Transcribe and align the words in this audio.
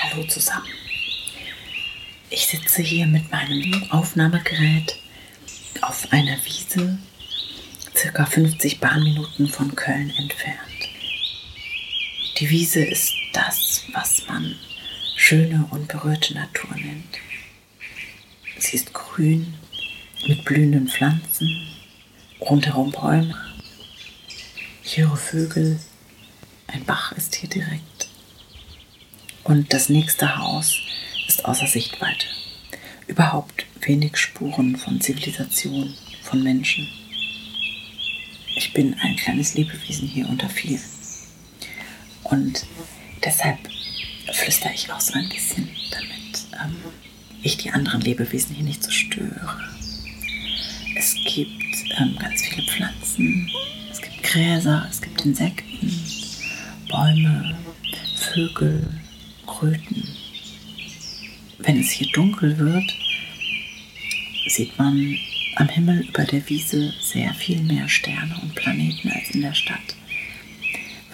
Hallo 0.00 0.22
zusammen. 0.28 0.66
Ich 2.28 2.46
sitze 2.46 2.82
hier 2.82 3.06
mit 3.06 3.30
meinem 3.30 3.86
Aufnahmegerät 3.90 4.98
auf 5.80 6.12
einer 6.12 6.36
Wiese, 6.44 6.98
circa 7.96 8.26
50 8.26 8.80
Bahnminuten 8.80 9.48
von 9.48 9.74
Köln 9.74 10.10
entfernt. 10.18 10.58
Die 12.38 12.50
Wiese 12.50 12.84
ist 12.84 13.14
das, 13.32 13.82
was 13.94 14.26
man 14.28 14.56
schöne 15.16 15.66
und 15.70 15.88
berührte 15.88 16.34
Natur 16.34 16.70
nennt. 16.76 17.18
Sie 18.58 18.76
ist 18.76 18.92
grün 18.92 19.54
mit 20.26 20.44
blühenden 20.44 20.88
Pflanzen, 20.88 21.68
rundherum 22.40 22.90
Bäume. 22.90 23.36
Ich 24.82 24.98
höre 24.98 25.16
Vögel, 25.16 25.78
ein 26.66 26.84
Bach 26.84 27.12
ist 27.12 27.36
hier 27.36 27.48
direkt. 27.48 28.08
Und 29.44 29.72
das 29.72 29.88
nächste 29.88 30.38
Haus 30.38 30.76
ist 31.28 31.44
außer 31.44 31.68
Sichtweite. 31.68 32.26
Überhaupt 33.06 33.64
wenig 33.80 34.16
Spuren 34.16 34.76
von 34.76 35.00
Zivilisation, 35.00 35.94
von 36.22 36.42
Menschen. 36.42 36.88
Ich 38.56 38.72
bin 38.72 38.94
ein 39.00 39.16
kleines 39.16 39.54
Lebewesen 39.54 40.08
hier 40.08 40.28
unter 40.28 40.48
vielen. 40.48 40.82
Und 42.24 42.66
deshalb 43.24 43.58
flüstere 44.32 44.72
ich 44.74 44.90
auch 44.92 45.00
so 45.00 45.14
ein 45.14 45.28
bisschen, 45.28 45.70
damit 45.90 46.46
ähm, 46.60 46.76
ich 47.42 47.56
die 47.56 47.70
anderen 47.70 48.00
Lebewesen 48.00 48.54
hier 48.54 48.64
nicht 48.64 48.82
so 48.82 48.90
störe. 48.90 49.58
Es 50.96 51.14
gibt 51.24 51.52
ähm, 51.98 52.16
ganz 52.18 52.42
viele 52.42 52.66
Pflanzen, 52.66 53.50
es 53.90 54.00
gibt 54.00 54.22
Gräser, 54.22 54.86
es 54.90 55.00
gibt 55.00 55.24
Insekten, 55.24 55.92
Bäume, 56.88 57.56
Vögel, 58.16 58.86
Kröten. 59.46 60.08
Wenn 61.58 61.80
es 61.80 61.90
hier 61.90 62.08
dunkel 62.12 62.58
wird, 62.58 62.94
sieht 64.48 64.78
man 64.78 65.16
am 65.56 65.68
Himmel 65.68 66.06
über 66.08 66.24
der 66.24 66.48
Wiese 66.48 66.92
sehr 67.00 67.34
viel 67.34 67.60
mehr 67.62 67.88
Sterne 67.88 68.36
und 68.42 68.54
Planeten 68.54 69.10
als 69.10 69.30
in 69.30 69.42
der 69.42 69.54
Stadt, 69.54 69.96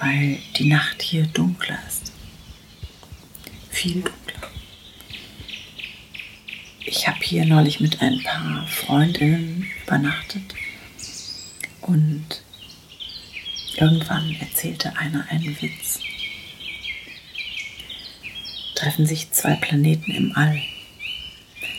weil 0.01 0.39
die 0.57 0.69
Nacht 0.69 1.03
hier 1.03 1.27
dunkler 1.27 1.79
ist. 1.89 2.13
Viel 3.71 4.03
dunkler. 4.03 4.24
Ich 6.97 7.09
habe 7.09 7.19
hier 7.23 7.45
neulich 7.45 7.81
mit 7.81 8.01
ein 8.01 8.23
paar 8.23 8.65
Freundinnen 8.69 9.69
übernachtet 9.83 10.55
und 11.81 12.25
irgendwann 13.77 14.37
erzählte 14.39 14.97
einer 14.97 15.27
einen 15.29 15.61
Witz. 15.61 15.99
Treffen 18.77 19.07
sich 19.07 19.33
zwei 19.33 19.57
Planeten 19.57 20.13
im 20.13 20.37
All, 20.37 20.63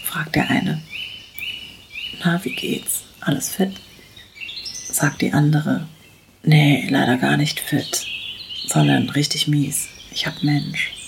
fragt 0.04 0.36
der 0.36 0.50
eine, 0.50 0.82
na, 2.20 2.44
wie 2.44 2.54
geht's? 2.54 3.04
Alles 3.22 3.52
fit? 3.52 3.72
Sagt 4.92 5.22
die 5.22 5.32
andere, 5.32 5.88
nee, 6.44 6.90
leider 6.90 7.16
gar 7.16 7.38
nicht 7.38 7.62
fit, 7.62 8.06
sondern 8.68 9.10
richtig 9.12 9.48
mies. 9.48 9.88
Ich 10.12 10.28
hab 10.28 10.44
Mensch. 10.44 11.05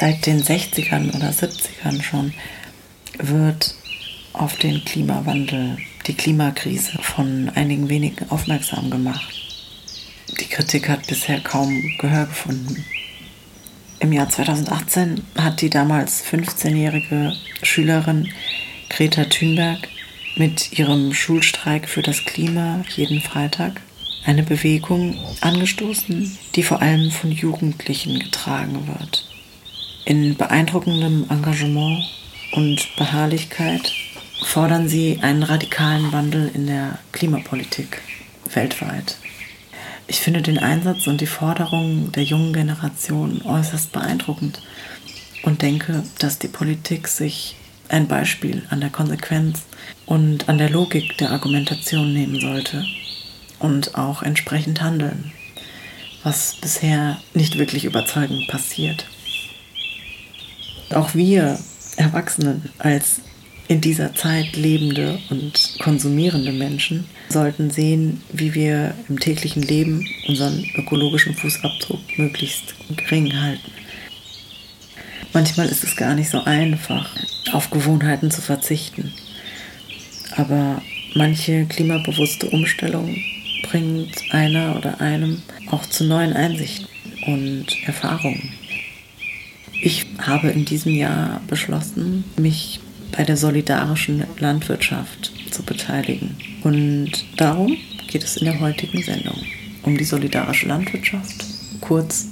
Seit 0.00 0.26
den 0.26 0.40
60ern 0.40 1.12
oder 1.16 1.30
70ern 1.30 2.00
schon 2.02 2.32
wird 3.18 3.74
auf 4.32 4.54
den 4.56 4.84
Klimawandel, 4.84 5.76
die 6.06 6.14
Klimakrise 6.14 6.98
von 7.02 7.50
einigen 7.56 7.88
wenigen 7.88 8.30
aufmerksam 8.30 8.90
gemacht. 8.90 9.34
Die 10.38 10.46
Kritik 10.46 10.88
hat 10.88 11.08
bisher 11.08 11.40
kaum 11.40 11.82
Gehör 11.98 12.26
gefunden. 12.26 12.84
Im 13.98 14.12
Jahr 14.12 14.28
2018 14.28 15.24
hat 15.36 15.60
die 15.62 15.70
damals 15.70 16.24
15-jährige 16.24 17.32
Schülerin 17.64 18.32
Greta 18.90 19.24
Thunberg 19.24 19.88
mit 20.36 20.78
ihrem 20.78 21.12
Schulstreik 21.12 21.88
für 21.88 22.02
das 22.02 22.24
Klima 22.24 22.84
jeden 22.94 23.20
Freitag 23.20 23.80
eine 24.24 24.44
Bewegung 24.44 25.18
angestoßen, 25.40 26.38
die 26.54 26.62
vor 26.62 26.82
allem 26.82 27.10
von 27.10 27.32
Jugendlichen 27.32 28.20
getragen 28.20 28.86
wird. 28.86 29.27
In 30.08 30.38
beeindruckendem 30.38 31.26
Engagement 31.28 32.02
und 32.52 32.96
Beharrlichkeit 32.96 33.92
fordern 34.42 34.88
sie 34.88 35.18
einen 35.20 35.42
radikalen 35.42 36.10
Wandel 36.14 36.50
in 36.54 36.66
der 36.66 36.98
Klimapolitik 37.12 38.00
weltweit. 38.54 39.18
Ich 40.06 40.20
finde 40.20 40.40
den 40.40 40.56
Einsatz 40.56 41.06
und 41.08 41.20
die 41.20 41.26
Forderungen 41.26 42.10
der 42.12 42.22
jungen 42.22 42.54
Generation 42.54 43.42
äußerst 43.42 43.92
beeindruckend 43.92 44.62
und 45.42 45.60
denke, 45.60 46.02
dass 46.20 46.38
die 46.38 46.48
Politik 46.48 47.06
sich 47.06 47.56
ein 47.90 48.08
Beispiel 48.08 48.62
an 48.70 48.80
der 48.80 48.88
Konsequenz 48.88 49.64
und 50.06 50.48
an 50.48 50.56
der 50.56 50.70
Logik 50.70 51.18
der 51.18 51.32
Argumentation 51.32 52.14
nehmen 52.14 52.40
sollte 52.40 52.82
und 53.58 53.94
auch 53.94 54.22
entsprechend 54.22 54.80
handeln, 54.80 55.32
was 56.22 56.56
bisher 56.62 57.20
nicht 57.34 57.58
wirklich 57.58 57.84
überzeugend 57.84 58.48
passiert. 58.48 59.06
Auch 60.90 61.14
wir 61.14 61.58
Erwachsenen 61.96 62.70
als 62.78 63.20
in 63.68 63.80
dieser 63.82 64.14
Zeit 64.14 64.56
lebende 64.56 65.18
und 65.28 65.76
konsumierende 65.78 66.52
Menschen 66.52 67.04
sollten 67.28 67.70
sehen, 67.70 68.22
wie 68.32 68.54
wir 68.54 68.94
im 69.08 69.20
täglichen 69.20 69.62
Leben 69.62 70.06
unseren 70.26 70.64
ökologischen 70.76 71.34
Fußabdruck 71.34 72.00
möglichst 72.16 72.74
gering 72.96 73.38
halten. 73.38 73.70
Manchmal 75.34 75.68
ist 75.68 75.84
es 75.84 75.96
gar 75.96 76.14
nicht 76.14 76.30
so 76.30 76.42
einfach, 76.44 77.10
auf 77.52 77.70
Gewohnheiten 77.70 78.30
zu 78.30 78.40
verzichten. 78.40 79.12
Aber 80.36 80.80
manche 81.14 81.66
klimabewusste 81.66 82.48
Umstellung 82.48 83.14
bringt 83.64 84.14
einer 84.30 84.76
oder 84.76 85.00
einem 85.00 85.42
auch 85.70 85.84
zu 85.84 86.04
neuen 86.04 86.32
Einsichten 86.32 86.88
und 87.26 87.66
Erfahrungen. 87.86 88.50
Ich 89.80 90.06
habe 90.18 90.48
in 90.48 90.64
diesem 90.64 90.94
Jahr 90.94 91.40
beschlossen, 91.46 92.24
mich 92.36 92.80
bei 93.16 93.24
der 93.24 93.36
solidarischen 93.36 94.24
Landwirtschaft 94.38 95.32
zu 95.50 95.62
beteiligen. 95.62 96.36
Und 96.62 97.12
darum 97.36 97.76
geht 98.08 98.24
es 98.24 98.36
in 98.36 98.46
der 98.46 98.60
heutigen 98.60 99.02
Sendung. 99.02 99.40
Um 99.82 99.96
die 99.96 100.04
solidarische 100.04 100.66
Landwirtschaft, 100.66 101.44
kurz 101.80 102.26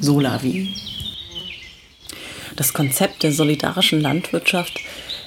Solavi. 0.00 0.74
Das 2.56 2.72
Konzept 2.72 3.22
der 3.22 3.32
solidarischen 3.32 4.00
Landwirtschaft 4.00 4.80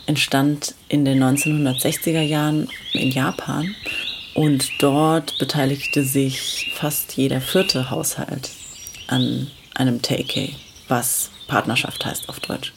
entstand 0.08 0.76
in 0.90 1.06
den 1.06 1.24
1960er 1.24 2.22
Jahren 2.22 2.68
in 2.94 3.12
Japan 3.12 3.74
und 4.34 4.70
dort 4.80 5.38
beteiligte 5.40 6.04
sich 6.04 6.72
fast 6.76 7.16
jeder 7.18 7.42
vierte 7.42 7.90
Haushalt 7.90 8.52
an 9.08 9.48
einem 9.76 10.02
Take, 10.02 10.50
was 10.88 11.32
Partnerschaft 11.48 12.06
heißt 12.06 12.30
auf 12.30 12.40
Deutsch. 12.40 12.74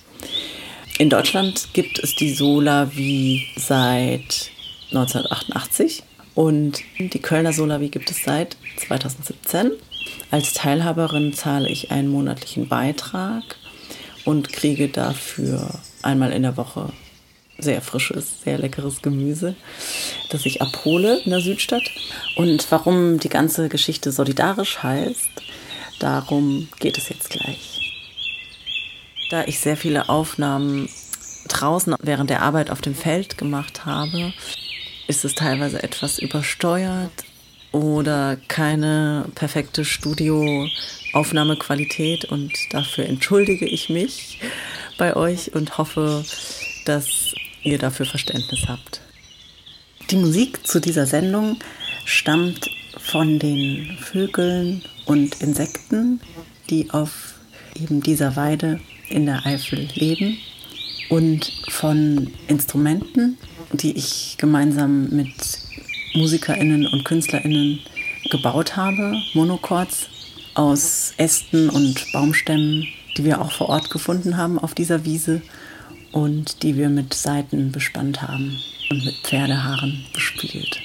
In 0.98 1.10
Deutschland 1.10 1.68
gibt 1.74 1.98
es 1.98 2.16
die 2.16 2.32
Solavi 2.32 3.46
seit 3.56 4.50
1988 4.90 6.02
und 6.34 6.80
die 6.98 7.18
Kölner 7.20 7.52
Solavi 7.52 7.88
gibt 7.88 8.10
es 8.10 8.24
seit 8.24 8.56
2017. 8.76 9.72
Als 10.30 10.54
Teilhaberin 10.54 11.32
zahle 11.32 11.68
ich 11.68 11.90
einen 11.90 12.08
monatlichen 12.08 12.68
Beitrag 12.68 13.42
und 14.24 14.52
kriege 14.52 14.88
dafür 14.88 15.70
einmal 16.02 16.32
in 16.32 16.42
der 16.42 16.56
Woche 16.56 16.92
sehr 17.58 17.82
frisches, 17.82 18.42
sehr 18.44 18.58
leckeres 18.58 19.02
Gemüse, 19.02 19.56
das 20.30 20.46
ich 20.46 20.62
abhole 20.62 21.18
in 21.24 21.30
der 21.30 21.40
Südstadt. 21.40 21.82
Und 22.36 22.66
warum 22.70 23.18
die 23.18 23.28
ganze 23.28 23.68
Geschichte 23.68 24.12
solidarisch 24.12 24.82
heißt, 24.82 25.28
darum 25.98 26.68
geht 26.78 26.98
es 26.98 27.08
jetzt 27.08 27.30
gleich. 27.30 27.77
Da 29.30 29.44
ich 29.44 29.60
sehr 29.60 29.76
viele 29.76 30.08
Aufnahmen 30.08 30.88
draußen 31.48 31.94
während 32.00 32.30
der 32.30 32.40
Arbeit 32.42 32.70
auf 32.70 32.80
dem 32.80 32.94
Feld 32.94 33.36
gemacht 33.36 33.84
habe, 33.84 34.32
ist 35.06 35.22
es 35.24 35.34
teilweise 35.34 35.82
etwas 35.82 36.18
übersteuert 36.18 37.12
oder 37.72 38.38
keine 38.48 39.26
perfekte 39.34 39.84
Studioaufnahmequalität 39.84 42.24
und 42.26 42.52
dafür 42.70 43.04
entschuldige 43.06 43.66
ich 43.66 43.90
mich 43.90 44.38
bei 44.96 45.16
euch 45.16 45.54
und 45.54 45.76
hoffe, 45.78 46.24
dass 46.84 47.34
ihr 47.62 47.78
dafür 47.78 48.06
Verständnis 48.06 48.66
habt. 48.68 49.00
Die 50.10 50.16
Musik 50.16 50.66
zu 50.66 50.80
dieser 50.80 51.06
Sendung 51.06 51.58
stammt 52.04 52.68
von 52.96 53.38
den 53.38 53.96
Vögeln 54.00 54.82
und 55.04 55.40
Insekten, 55.42 56.20
die 56.70 56.90
auf 56.90 57.34
eben 57.74 58.02
dieser 58.02 58.34
Weide 58.36 58.80
in 59.10 59.26
der 59.26 59.44
Eifel 59.46 59.88
leben 59.94 60.38
und 61.08 61.52
von 61.68 62.30
Instrumenten, 62.48 63.38
die 63.72 63.96
ich 63.96 64.36
gemeinsam 64.38 65.08
mit 65.10 65.32
MusikerInnen 66.14 66.86
und 66.86 67.04
KünstlerInnen 67.04 67.80
gebaut 68.30 68.76
habe, 68.76 69.14
Monochords 69.34 70.08
aus 70.54 71.14
Ästen 71.16 71.70
und 71.70 72.12
Baumstämmen, 72.12 72.86
die 73.16 73.24
wir 73.24 73.40
auch 73.40 73.52
vor 73.52 73.68
Ort 73.68 73.90
gefunden 73.90 74.36
haben 74.36 74.58
auf 74.58 74.74
dieser 74.74 75.04
Wiese 75.04 75.42
und 76.12 76.62
die 76.62 76.76
wir 76.76 76.88
mit 76.88 77.14
Saiten 77.14 77.72
bespannt 77.72 78.22
haben 78.22 78.58
und 78.90 79.04
mit 79.04 79.14
Pferdehaaren 79.22 80.04
bespielt. 80.12 80.80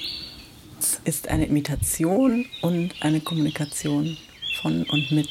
Es 0.78 1.00
ist 1.04 1.28
eine 1.28 1.46
Imitation 1.46 2.46
und 2.62 2.94
eine 3.00 3.20
Kommunikation 3.20 4.16
von 4.60 4.84
und 4.84 5.10
mit 5.10 5.28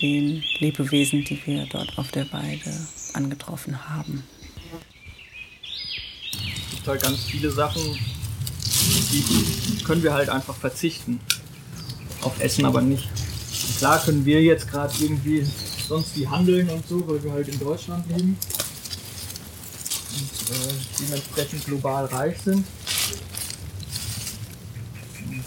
den 0.00 0.42
Lebewesen, 0.58 1.24
die 1.24 1.40
wir 1.46 1.66
dort 1.66 1.96
auf 1.98 2.10
der 2.10 2.30
Weide 2.32 2.72
angetroffen 3.12 3.88
haben. 3.88 4.24
Es 6.32 6.70
gibt 6.70 6.88
halt 6.88 7.02
ganz 7.02 7.24
viele 7.24 7.50
Sachen, 7.50 7.82
die 9.12 9.84
können 9.84 10.02
wir 10.02 10.12
halt 10.12 10.28
einfach 10.28 10.54
verzichten. 10.54 11.20
Auf 12.22 12.40
Essen 12.40 12.64
aber 12.64 12.80
nicht. 12.80 13.08
klar 13.78 14.02
können 14.02 14.24
wir 14.24 14.42
jetzt 14.42 14.70
gerade 14.70 14.92
irgendwie 14.98 15.46
sonst 15.88 16.16
wie 16.16 16.26
handeln 16.26 16.68
und 16.70 16.86
so, 16.88 17.06
weil 17.06 17.22
wir 17.22 17.32
halt 17.32 17.48
in 17.48 17.58
Deutschland 17.58 18.08
leben 18.08 18.38
und 20.14 20.50
äh, 20.50 20.74
dementsprechend 21.00 21.64
global 21.66 22.06
reich 22.06 22.36
sind. 22.44 22.64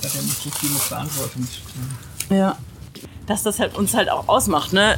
Das 0.01 0.13
hat 0.13 0.21
ja 0.21 0.27
nicht 0.27 0.41
so 0.41 0.49
viel 0.51 0.69
mit 0.69 0.81
Verantwortung 0.81 1.47
zu 1.49 1.61
tun. 1.61 2.38
Ja. 2.38 2.57
Dass 3.27 3.44
das 3.44 3.59
halt 3.59 3.77
uns 3.77 3.94
halt 3.94 4.09
auch 4.09 4.27
ausmacht, 4.27 4.74
ne? 4.74 4.97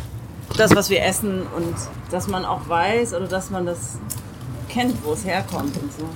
Das, 0.57 0.75
was 0.75 0.89
wir 0.89 1.03
essen 1.03 1.41
und 1.55 1.75
dass 2.09 2.27
man 2.27 2.45
auch 2.45 2.67
weiß 2.67 3.13
oder 3.13 3.27
dass 3.27 3.49
man 3.49 3.65
das 3.65 3.99
kennt, 4.69 5.03
wo 5.03 5.13
es 5.13 5.25
herkommt 5.25 5.75
und 5.77 5.91
so. 5.93 6.09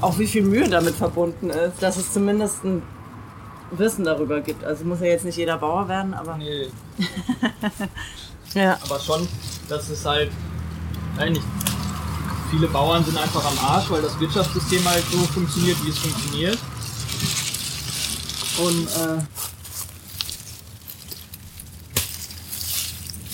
Auch 0.00 0.18
wie 0.18 0.26
viel 0.26 0.42
Mühe 0.42 0.68
damit 0.68 0.94
verbunden 0.94 1.50
ist, 1.50 1.80
dass 1.80 1.96
es 1.96 2.12
zumindest 2.12 2.64
ein 2.64 2.82
Wissen 3.70 4.04
darüber 4.04 4.40
gibt. 4.40 4.64
Also 4.64 4.84
muss 4.84 5.00
ja 5.00 5.06
jetzt 5.06 5.24
nicht 5.24 5.36
jeder 5.36 5.58
Bauer 5.58 5.88
werden, 5.88 6.14
aber. 6.14 6.36
Nee. 6.36 6.68
ja. 8.54 8.78
Aber 8.84 8.98
schon, 9.00 9.26
dass 9.68 9.88
es 9.88 10.04
halt, 10.04 10.30
eigentlich 11.18 11.44
viele 12.50 12.68
Bauern 12.68 13.04
sind 13.04 13.18
einfach 13.18 13.44
am 13.44 13.58
Arsch, 13.58 13.90
weil 13.90 14.02
das 14.02 14.18
Wirtschaftssystem 14.20 14.84
halt 14.88 15.04
so 15.10 15.18
funktioniert, 15.18 15.84
wie 15.84 15.90
es 15.90 15.98
funktioniert. 15.98 16.58
Und 18.58 18.86
äh, 18.86 19.22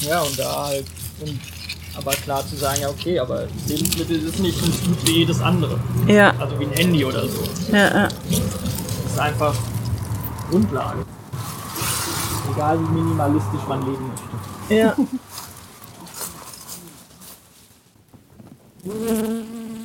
ja, 0.06 0.20
und 0.20 0.38
da 0.38 0.66
halt, 0.66 0.86
und, 1.20 1.38
aber 1.96 2.12
klar 2.12 2.46
zu 2.46 2.56
sagen, 2.56 2.80
ja 2.80 2.88
okay, 2.88 3.18
aber 3.18 3.46
Lebensmittel 3.66 4.22
ist 4.28 4.38
nicht 4.38 4.58
so 4.58 4.66
gut 4.66 5.06
wie 5.06 5.18
jedes 5.18 5.40
andere. 5.40 5.78
Ja. 6.06 6.34
Also 6.38 6.58
wie 6.58 6.64
ein 6.64 6.72
Handy 6.72 7.04
oder 7.04 7.28
so. 7.28 7.42
Ja, 7.70 7.88
ja. 7.88 8.08
Das 8.08 9.12
ist 9.12 9.18
einfach 9.18 9.54
Grundlage. 10.50 11.04
Egal 12.54 12.78
wie 12.80 12.92
minimalistisch 12.92 13.60
man 13.68 13.80
leben 13.80 14.10
möchte. 14.68 14.74
Ja. 14.74 14.96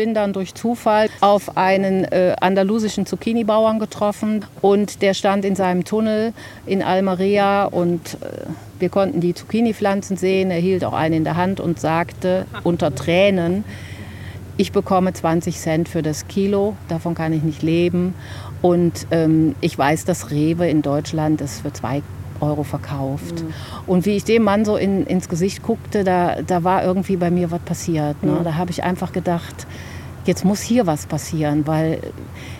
bin 0.00 0.14
dann 0.14 0.32
durch 0.32 0.54
Zufall 0.54 1.10
auf 1.20 1.58
einen 1.58 2.04
äh, 2.04 2.34
andalusischen 2.40 3.04
Zucchini-Bauern 3.04 3.78
getroffen 3.78 4.46
und 4.62 5.02
der 5.02 5.12
stand 5.12 5.44
in 5.44 5.54
seinem 5.54 5.84
Tunnel 5.84 6.32
in 6.64 6.82
Almeria 6.82 7.66
und 7.66 8.14
äh, 8.22 8.46
wir 8.78 8.88
konnten 8.88 9.20
die 9.20 9.34
Zucchini-Pflanzen 9.34 10.16
sehen. 10.16 10.50
Er 10.50 10.56
hielt 10.56 10.86
auch 10.86 10.94
eine 10.94 11.16
in 11.16 11.24
der 11.24 11.36
Hand 11.36 11.60
und 11.60 11.78
sagte 11.78 12.46
unter 12.64 12.94
Tränen, 12.94 13.62
ich 14.56 14.72
bekomme 14.72 15.12
20 15.12 15.58
Cent 15.58 15.86
für 15.86 16.00
das 16.00 16.26
Kilo, 16.28 16.76
davon 16.88 17.14
kann 17.14 17.34
ich 17.34 17.42
nicht 17.42 17.62
leben. 17.62 18.14
Und 18.62 19.06
ähm, 19.10 19.54
ich 19.60 19.76
weiß, 19.76 20.06
dass 20.06 20.30
Rewe 20.30 20.66
in 20.66 20.80
Deutschland 20.80 21.42
das 21.42 21.60
für 21.60 21.74
zwei 21.74 22.00
Euro 22.40 22.62
verkauft. 22.62 23.42
Mhm. 23.42 23.52
Und 23.86 24.06
wie 24.06 24.16
ich 24.16 24.24
dem 24.24 24.42
Mann 24.44 24.64
so 24.64 24.76
in, 24.76 25.06
ins 25.06 25.28
Gesicht 25.28 25.62
guckte, 25.62 26.04
da, 26.04 26.42
da 26.42 26.64
war 26.64 26.84
irgendwie 26.84 27.16
bei 27.16 27.30
mir 27.30 27.50
was 27.50 27.60
passiert. 27.60 28.22
Ne? 28.22 28.32
Mhm. 28.32 28.44
Da 28.44 28.54
habe 28.54 28.70
ich 28.70 28.82
einfach 28.82 29.12
gedacht, 29.12 29.66
jetzt 30.24 30.44
muss 30.44 30.60
hier 30.60 30.86
was 30.86 31.06
passieren, 31.06 31.66
weil 31.66 32.00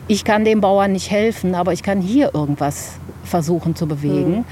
ich 0.08 0.24
kann 0.24 0.44
dem 0.44 0.60
Bauern 0.60 0.92
nicht 0.92 1.10
helfen, 1.10 1.54
aber 1.54 1.72
ich 1.72 1.82
kann 1.82 2.00
hier 2.00 2.34
irgendwas 2.34 2.92
versuchen 3.24 3.76
zu 3.76 3.86
bewegen. 3.86 4.38
Mhm. 4.38 4.44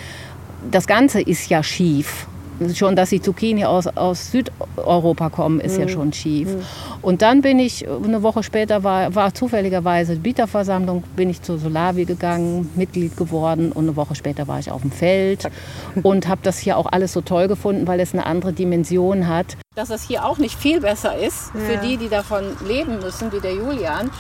Das 0.71 0.87
Ganze 0.87 1.21
ist 1.21 1.49
ja 1.49 1.63
schief 1.63 2.27
schon, 2.75 2.97
dass 2.97 3.11
die 3.11 3.21
Zucchini 3.21 3.65
aus, 3.65 3.87
aus 3.87 4.31
Südeuropa 4.31 5.31
kommen, 5.31 5.61
ist 5.61 5.77
mhm. 5.77 5.83
ja 5.83 5.89
schon 5.89 6.13
schief. 6.13 6.49
Mhm. 6.49 6.63
Und 7.03 7.23
dann 7.23 7.43
bin 7.43 7.59
ich, 7.59 7.87
eine 7.89 8.23
Woche 8.23 8.43
später 8.43 8.85
war, 8.85 9.15
war 9.15 9.35
zufälligerweise 9.35 10.17
Bieterversammlung, 10.17 11.05
bin 11.17 11.31
ich 11.31 11.43
zur 11.43 11.59
Solavi 11.59 12.05
gegangen, 12.05 12.71
Mitglied 12.75 13.17
geworden 13.17 13.73
und 13.73 13.85
eine 13.85 13.97
Woche 13.97 14.15
später 14.15 14.49
war 14.49 14.59
ich 14.59 14.71
auf 14.71 14.83
dem 14.83 14.91
Feld 14.91 15.49
und 16.03 16.29
habe 16.29 16.41
das 16.43 16.59
hier 16.59 16.77
auch 16.77 16.87
alles 16.87 17.13
so 17.13 17.21
toll 17.21 17.49
gefunden, 17.49 17.87
weil 17.87 18.01
es 18.01 18.13
eine 18.13 18.27
andere 18.27 18.53
Dimension 18.53 19.29
hat. 19.29 19.57
Dass 19.75 19.91
es 19.91 20.03
hier 20.03 20.25
auch 20.25 20.39
nicht 20.39 20.59
viel 20.59 20.81
besser 20.81 21.17
ist 21.17 21.53
ja. 21.55 21.61
für 21.61 21.87
die, 21.87 21.97
die 21.97 22.09
davon 22.09 22.45
leben 22.67 22.99
müssen, 22.99 23.33
wie 23.33 23.41
der 23.41 23.55
Julian, 23.55 24.11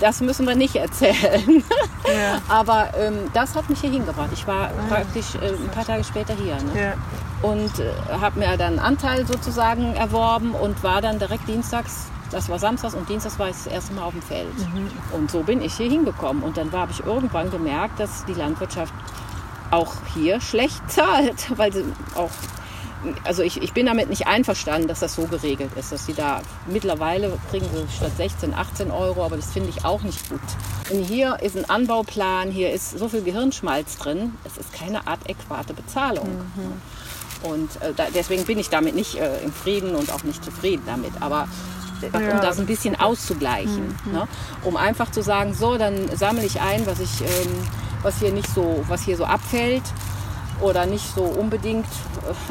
das 0.00 0.20
müssen 0.20 0.46
wir 0.46 0.54
nicht 0.54 0.76
erzählen. 0.76 1.64
Ja. 2.06 2.40
Aber 2.48 2.90
ähm, 2.98 3.14
das 3.34 3.54
hat 3.54 3.68
mich 3.68 3.80
hier 3.80 3.90
hingebracht. 3.90 4.30
Ich 4.32 4.46
war 4.46 4.70
praktisch 4.88 5.34
äh, 5.34 5.48
ein 5.48 5.70
paar 5.72 5.84
Tage 5.84 6.04
später 6.04 6.34
hier. 6.34 6.54
Ne? 6.56 6.94
Und 7.42 7.78
äh, 7.78 7.92
habe 8.20 8.40
mir 8.40 8.56
dann 8.56 8.60
einen 8.60 8.78
Anteil 8.78 9.26
sozusagen 9.26 9.94
erworben 9.94 10.54
und 10.54 10.82
war 10.82 11.00
dann 11.00 11.18
direkt 11.18 11.46
dienstags, 11.48 12.06
das 12.30 12.48
war 12.48 12.58
samstags 12.58 12.94
und 12.94 13.08
dienstags 13.08 13.38
war 13.38 13.48
ich 13.48 13.56
das 13.56 13.66
erste 13.68 13.94
Mal 13.94 14.02
auf 14.02 14.12
dem 14.12 14.22
Feld. 14.22 14.58
Mhm. 14.58 14.90
Und 15.12 15.30
so 15.30 15.42
bin 15.42 15.62
ich 15.62 15.74
hier 15.74 15.88
hingekommen. 15.88 16.42
Und 16.42 16.56
dann 16.56 16.70
habe 16.72 16.92
ich 16.92 17.04
irgendwann 17.04 17.50
gemerkt, 17.50 18.00
dass 18.00 18.24
die 18.26 18.34
Landwirtschaft 18.34 18.92
auch 19.70 19.94
hier 20.14 20.40
schlecht 20.40 20.82
zahlt, 20.90 21.56
weil 21.56 21.72
sie 21.72 21.84
auch 22.14 22.30
also 23.24 23.42
ich, 23.42 23.62
ich 23.62 23.72
bin 23.72 23.86
damit 23.86 24.08
nicht 24.08 24.26
einverstanden, 24.26 24.88
dass 24.88 25.00
das 25.00 25.14
so 25.14 25.22
geregelt 25.26 25.70
ist, 25.76 25.92
dass 25.92 26.06
sie 26.06 26.14
da 26.14 26.42
mittlerweile 26.66 27.38
kriegen 27.50 27.66
sie 27.72 27.86
statt 27.94 28.12
16, 28.16 28.54
18 28.54 28.90
Euro, 28.90 29.24
aber 29.24 29.36
das 29.36 29.52
finde 29.52 29.68
ich 29.68 29.84
auch 29.84 30.02
nicht 30.02 30.28
gut. 30.28 30.40
Und 30.90 31.04
hier 31.04 31.38
ist 31.40 31.56
ein 31.56 31.68
Anbauplan, 31.68 32.50
hier 32.50 32.72
ist 32.72 32.98
so 32.98 33.08
viel 33.08 33.22
Gehirnschmalz 33.22 33.98
drin, 33.98 34.34
es 34.44 34.58
ist 34.58 34.72
keine 34.72 35.06
adäquate 35.06 35.74
Bezahlung. 35.74 36.28
Mhm. 36.28 36.82
Und 37.42 37.80
äh, 37.82 37.92
da, 37.94 38.06
deswegen 38.14 38.44
bin 38.44 38.58
ich 38.58 38.68
damit 38.68 38.94
nicht 38.94 39.16
äh, 39.16 39.42
im 39.42 39.52
Frieden 39.52 39.94
und 39.94 40.12
auch 40.12 40.22
nicht 40.22 40.44
zufrieden 40.44 40.82
damit. 40.86 41.12
Aber 41.20 41.48
ja. 42.02 42.34
um 42.34 42.40
das 42.40 42.58
ein 42.58 42.66
bisschen 42.66 42.98
auszugleichen. 42.98 43.94
Mhm. 44.04 44.12
Ne? 44.12 44.28
Um 44.64 44.76
einfach 44.76 45.10
zu 45.10 45.22
sagen, 45.22 45.54
so, 45.54 45.78
dann 45.78 46.14
sammle 46.16 46.44
ich 46.44 46.60
ein, 46.60 46.86
was 46.86 47.00
ich, 47.00 47.20
ähm, 47.20 47.52
was 48.02 48.18
hier 48.18 48.32
nicht 48.32 48.48
so, 48.54 48.84
was 48.88 49.02
hier 49.02 49.16
so 49.16 49.24
abfällt 49.24 49.82
oder 50.60 50.86
nicht 50.86 51.14
so 51.14 51.22
unbedingt 51.22 51.86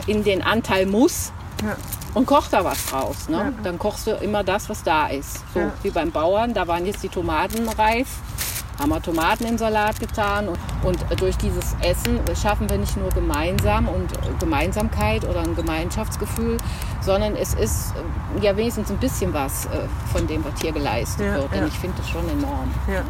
äh, 0.05 0.11
in 0.11 0.23
den 0.23 0.41
Anteil 0.41 0.85
muss. 0.85 1.31
Ja. 1.63 1.75
Und 2.13 2.25
koch 2.25 2.47
da 2.49 2.63
was 2.63 2.85
draus. 2.85 3.29
Ne? 3.29 3.37
Ja. 3.37 3.53
Dann 3.63 3.77
kochst 3.77 4.07
du 4.07 4.11
immer 4.11 4.43
das, 4.43 4.69
was 4.69 4.83
da 4.83 5.07
ist. 5.07 5.43
So 5.53 5.71
wie 5.83 5.91
beim 5.91 6.11
Bauern, 6.11 6.53
da 6.53 6.67
waren 6.67 6.85
jetzt 6.85 7.03
die 7.03 7.09
Tomaten 7.09 7.67
reif 7.69 8.07
haben 8.79 8.89
wir 8.89 9.01
Tomaten 9.01 9.45
in 9.45 9.57
Salat 9.57 9.99
getan. 9.99 10.49
Und 10.83 10.99
durch 11.19 11.37
dieses 11.37 11.75
Essen 11.81 12.19
schaffen 12.39 12.69
wir 12.69 12.77
nicht 12.77 12.97
nur 12.97 13.09
gemeinsam 13.09 13.87
und 13.87 14.09
Gemeinsamkeit 14.39 15.27
oder 15.27 15.41
ein 15.41 15.55
Gemeinschaftsgefühl, 15.55 16.57
sondern 17.01 17.35
es 17.35 17.53
ist 17.53 17.93
äh, 17.95 18.45
ja 18.45 18.55
wenigstens 18.55 18.91
ein 18.91 18.97
bisschen 18.97 19.33
was 19.33 19.65
äh, 19.65 19.69
von 20.11 20.27
dem, 20.27 20.43
was 20.45 20.61
hier 20.61 20.71
geleistet 20.71 21.25
ja, 21.25 21.35
wird. 21.35 21.53
Und 21.53 21.67
ich 21.67 21.79
finde 21.79 21.97
das 21.97 22.09
schon 22.09 22.27
enorm. 22.29 22.71
Ja. 22.87 23.03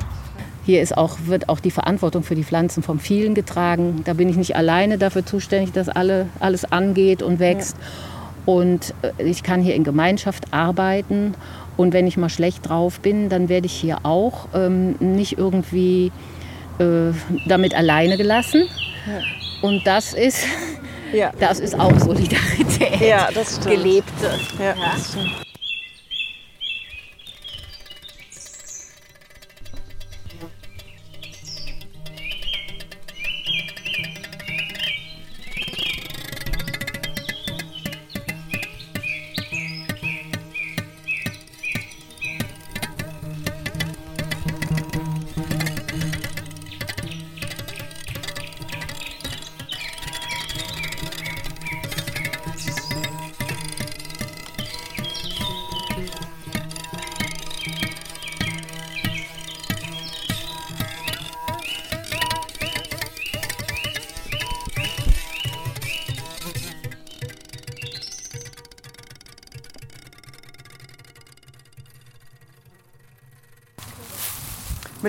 Hier 0.63 0.81
ist 0.81 0.97
auch, 0.97 1.17
wird 1.25 1.47
auch 1.47 1.61
die 1.61 1.71
Verantwortung 1.71 2.23
für 2.23 2.35
die 2.35 2.43
Pflanzen 2.43 2.83
von 2.83 2.99
vielen 2.99 3.35
getragen. 3.35 4.01
Da 4.03 4.13
bin 4.13 4.27
ich 4.27 4.35
nicht 4.35 4.55
alleine 4.55 4.97
dafür 4.97 5.25
zuständig, 5.25 5.71
dass 5.71 5.87
alle, 5.87 6.27
alles 6.39 6.69
angeht 6.71 7.23
und 7.23 7.39
wächst. 7.39 7.77
Ja. 7.79 8.53
Und 8.53 8.93
äh, 9.01 9.23
ich 9.23 9.43
kann 9.43 9.61
hier 9.61 9.75
in 9.75 9.83
Gemeinschaft 9.83 10.53
arbeiten 10.53 11.35
und 11.77 11.93
wenn 11.93 12.07
ich 12.07 12.17
mal 12.17 12.29
schlecht 12.29 12.67
drauf 12.67 12.99
bin, 12.99 13.29
dann 13.29 13.49
werde 13.49 13.67
ich 13.67 13.73
hier 13.73 13.99
auch 14.03 14.47
ähm, 14.53 14.95
nicht 14.99 15.37
irgendwie 15.37 16.11
äh, 16.79 17.11
damit 17.47 17.75
alleine 17.75 18.17
gelassen. 18.17 18.67
Ja. 19.05 19.67
Und 19.67 19.85
das 19.85 20.13
ist, 20.13 20.43
ja. 21.13 21.31
das 21.39 21.59
ist 21.59 21.79
auch 21.79 21.97
Solidarität. 21.99 22.99
Ja, 22.99 23.29
das 23.33 23.55
stimmt. 23.57 23.75
Gelebte. 23.75 24.39
Ja, 24.59 24.75
das 24.93 25.09
stimmt. 25.09 25.46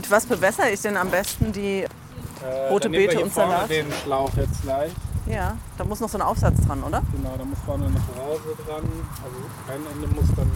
Mit 0.09 0.17
was 0.17 0.25
bewässere 0.25 0.71
ich 0.71 0.81
denn 0.81 0.97
am 0.97 1.11
besten 1.11 1.53
die 1.53 1.81
Äh, 2.43 2.69
Rote 2.71 2.88
Beete 2.88 3.17
hier 3.17 3.25
und 3.27 3.31
vorne 3.33 3.53
Salat? 3.53 3.69
den 3.71 3.93
Schlauch 3.93 4.31
jetzt 4.37 4.62
gleich. 4.62 4.91
Ja, 5.27 5.55
da 5.77 5.85
muss 5.85 6.00
noch 6.00 6.09
so 6.09 6.17
ein 6.17 6.23
Aufsatz 6.23 6.65
dran, 6.67 6.83
oder? 6.83 7.03
Genau, 7.12 7.35
da 7.37 7.45
muss 7.45 7.59
vorne 7.67 7.85
eine 7.85 7.95
Brause 8.00 8.57
dran. 8.67 8.85
Also 9.23 9.37
ein 9.71 9.83
Ende 9.93 10.09
muss 10.15 10.29
dann 10.35 10.50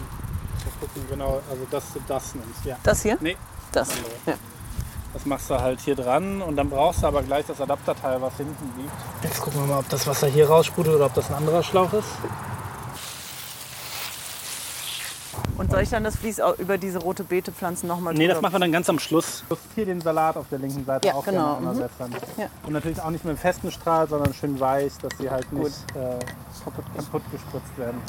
gucken, 0.81 1.03
genau, 1.11 1.43
also 1.51 1.67
dass 1.71 1.93
du 1.93 2.01
das 2.09 2.35
nimmst. 2.35 2.65
Ja. 2.65 2.77
Das 2.83 3.03
hier? 3.03 3.19
Nee, 3.21 3.37
Das. 3.73 3.91
Ja. 4.25 4.33
Das 5.13 5.27
machst 5.27 5.51
du 5.51 5.61
halt 5.61 5.81
hier 5.81 5.97
dran 5.97 6.41
und 6.41 6.57
dann 6.57 6.71
brauchst 6.71 7.03
du 7.03 7.07
aber 7.09 7.23
gleich 7.23 7.45
das 7.45 7.61
Adapterteil, 7.61 8.23
was 8.23 8.35
hinten 8.39 8.73
liegt. 8.79 8.93
Jetzt 9.23 9.43
gucken 9.43 9.61
wir 9.61 9.67
mal, 9.67 9.81
ob 9.81 9.89
das 9.91 10.07
Wasser 10.07 10.29
hier 10.29 10.49
raussprudelt 10.49 10.97
oder 10.97 11.05
ob 11.07 11.13
das 11.15 11.29
ein 11.29 11.35
anderer 11.37 11.63
Schlauch 11.63 11.93
ist. 11.93 12.09
Und 15.59 15.62
soll 15.73 15.83
ich 15.83 15.89
dann 15.91 16.05
das 16.05 16.17
Vlies 16.17 16.39
auch 16.39 16.59
über 16.59 16.77
diese 16.77 16.99
rote 16.99 17.25
Beetepflanzen 17.25 17.89
nochmal 17.89 18.13
Nee, 18.13 18.29
das 18.29 18.41
machen 18.43 18.55
wir 18.55 18.61
dann 18.61 18.73
ganz 18.73 18.91
am 18.91 18.99
Schluss. 18.99 19.43
Du 19.49 19.57
hier 19.75 19.87
den 19.87 20.03
Salat 20.03 20.37
auf 20.37 20.47
der 20.51 20.59
linken 20.59 20.85
Seite 20.85 21.09
Ja, 21.09 21.15
auch 21.15 21.25
genau, 21.25 21.57
gerne 21.57 21.77
mhm. 21.77 22.15
Ja. 22.37 22.47
Und 22.67 22.75
natürlich 22.75 23.01
auch 23.01 23.11
nicht 23.11 23.25
mit 23.25 23.31
einem 23.31 23.39
festen 23.39 23.71
Strahl, 23.71 24.07
sondern 24.07 24.35
schön 24.35 24.61
weich, 24.61 24.93
dass 25.01 25.17
sie 25.19 25.31
halt 25.31 25.49
Gut. 25.51 25.65
nicht 25.65 25.97
äh, 25.97 26.19
kaputt, 26.63 26.85
kaputt 26.95 27.23
gespritzt 27.33 27.79
werden. 27.79 28.01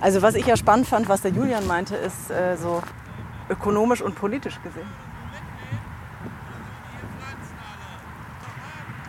Also 0.00 0.22
was 0.22 0.36
ich 0.36 0.46
ja 0.46 0.56
spannend 0.56 0.86
fand, 0.86 1.08
was 1.08 1.20
der 1.20 1.32
Julian 1.32 1.66
meinte, 1.66 1.96
ist 1.96 2.30
äh, 2.30 2.56
so 2.56 2.82
ökonomisch 3.48 4.02
und 4.02 4.14
politisch 4.14 4.60
gesehen. 4.62 4.88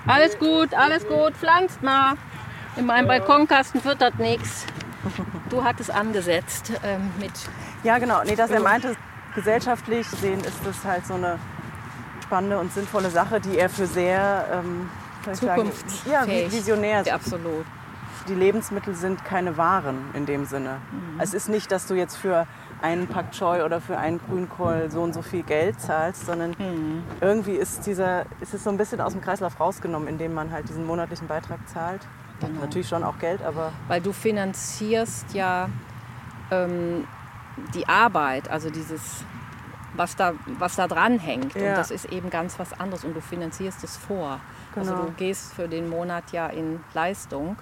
Alles 0.05 0.37
gut, 0.39 0.73
alles 0.73 1.05
gut, 1.07 1.33
pflanzt 1.35 1.83
mal. 1.83 2.13
In 2.77 2.85
meinem 2.85 3.07
Balkonkasten 3.07 3.83
wird 3.83 4.01
das 4.01 4.13
nichts. 4.15 4.65
Du 5.49 5.63
hattest 5.63 5.89
angesetzt 5.89 6.73
ähm, 6.83 7.09
mit. 7.17 7.31
Ja, 7.83 7.97
genau. 7.99 8.21
Nee, 8.25 8.35
dass 8.35 8.51
er 8.51 8.59
meinte, 8.59 8.97
gesellschaftlich 9.33 10.09
gesehen 10.11 10.41
ist 10.41 10.59
das 10.65 10.83
halt 10.83 11.05
so 11.05 11.13
eine 11.13 11.39
spannende 12.25 12.59
und 12.59 12.73
sinnvolle 12.73 13.09
Sache, 13.09 13.39
die 13.39 13.57
er 13.57 13.69
für 13.69 13.85
sehr 13.87 14.45
ähm, 14.51 14.89
Zukunftsfähig. 15.33 16.11
ja, 16.13 16.23
vi- 16.23 16.51
visionär 16.51 17.03
Ja, 17.03 17.15
absolut. 17.15 17.65
die 18.27 18.33
Lebensmittel 18.35 18.93
sind 18.95 19.23
keine 19.23 19.55
Waren 19.55 20.09
in 20.13 20.25
dem 20.25 20.43
Sinne. 20.45 20.79
Mhm. 20.91 21.21
Es 21.21 21.33
ist 21.33 21.47
nicht, 21.47 21.71
dass 21.71 21.87
du 21.87 21.93
jetzt 21.93 22.17
für 22.17 22.45
einen 22.81 23.07
Pak 23.07 23.31
Choi 23.31 23.63
oder 23.63 23.81
für 23.81 23.97
einen 23.97 24.19
Grünkohl 24.19 24.89
so 24.91 25.01
und 25.01 25.13
so 25.13 25.21
viel 25.21 25.43
Geld 25.43 25.79
zahlst, 25.81 26.25
sondern 26.25 26.51
Mhm. 26.59 27.03
irgendwie 27.21 27.55
ist, 27.55 27.85
dieser, 27.87 28.25
ist 28.39 28.53
es 28.53 28.63
so 28.63 28.69
ein 28.69 28.77
bisschen 28.77 29.01
aus 29.01 29.13
dem 29.13 29.21
Kreislauf 29.21 29.59
rausgenommen, 29.59 30.07
indem 30.07 30.33
man 30.33 30.51
halt 30.51 30.69
diesen 30.69 30.85
monatlichen 30.85 31.27
Beitrag 31.27 31.59
zahlt. 31.67 32.01
Genau. 32.39 32.61
Natürlich 32.61 32.87
schon 32.87 33.03
auch 33.03 33.17
Geld, 33.17 33.41
aber 33.41 33.71
Weil 33.87 34.01
du 34.01 34.13
finanzierst 34.13 35.33
ja 35.33 35.69
ähm, 36.51 37.07
die 37.73 37.87
Arbeit, 37.87 38.49
also 38.51 38.69
dieses, 38.69 39.23
was 39.95 40.15
da, 40.15 40.33
was 40.59 40.75
da 40.75 40.87
dran 40.87 41.17
hängt. 41.17 41.55
Ja. 41.55 41.69
Und 41.69 41.77
das 41.77 41.89
ist 41.91 42.05
eben 42.05 42.29
ganz 42.29 42.59
was 42.59 42.79
anderes 42.79 43.03
und 43.03 43.15
du 43.15 43.21
finanzierst 43.21 43.83
es 43.83 43.97
vor. 43.97 44.39
Also 44.75 44.91
Genau. 44.93 45.05
du 45.07 45.11
gehst 45.13 45.53
für 45.55 45.67
den 45.67 45.89
Monat 45.89 46.31
ja 46.31 46.45
in 46.47 46.79
Leistung. 46.93 47.57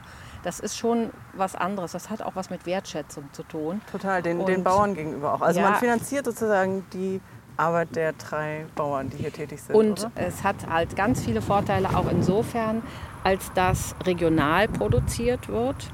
Das 0.46 0.60
ist 0.60 0.78
schon 0.78 1.10
was 1.34 1.56
anderes. 1.56 1.94
Das 1.94 2.12
hat 2.12 2.22
auch 2.22 2.36
was 2.36 2.52
mit 2.52 2.68
Wertschätzung 2.68 3.24
zu 3.32 3.42
tun. 3.42 3.82
total 3.92 4.22
den, 4.22 4.40
Und- 4.40 4.48
den 4.48 4.64
Bauern 4.64 4.94
gegenüber 4.94 5.34
auch. 5.34 5.42
Also 5.42 5.60
Ja. 5.60 5.72
man 5.72 5.80
finanziert 5.80 6.26
sozusagen 6.26 6.86
die 6.94 7.20
Arbeit 7.58 7.96
der 7.96 8.14
drei 8.14 8.68
Bauern, 8.76 9.10
die 9.10 9.18
hier 9.18 9.34
tätig 9.34 9.64
sind. 9.64 9.76
Und 9.76 10.02
oder? 10.02 10.12
es 10.16 10.44
hat 10.44 10.68
halt 10.70 10.96
ganz 10.96 11.24
viele 11.24 11.42
Vorteile 11.42 11.90
auch 11.98 12.06
insofern, 12.12 12.84
als 13.24 13.52
das 13.56 13.96
regional 14.06 14.68
produziert 14.68 15.48
wird 15.50 15.90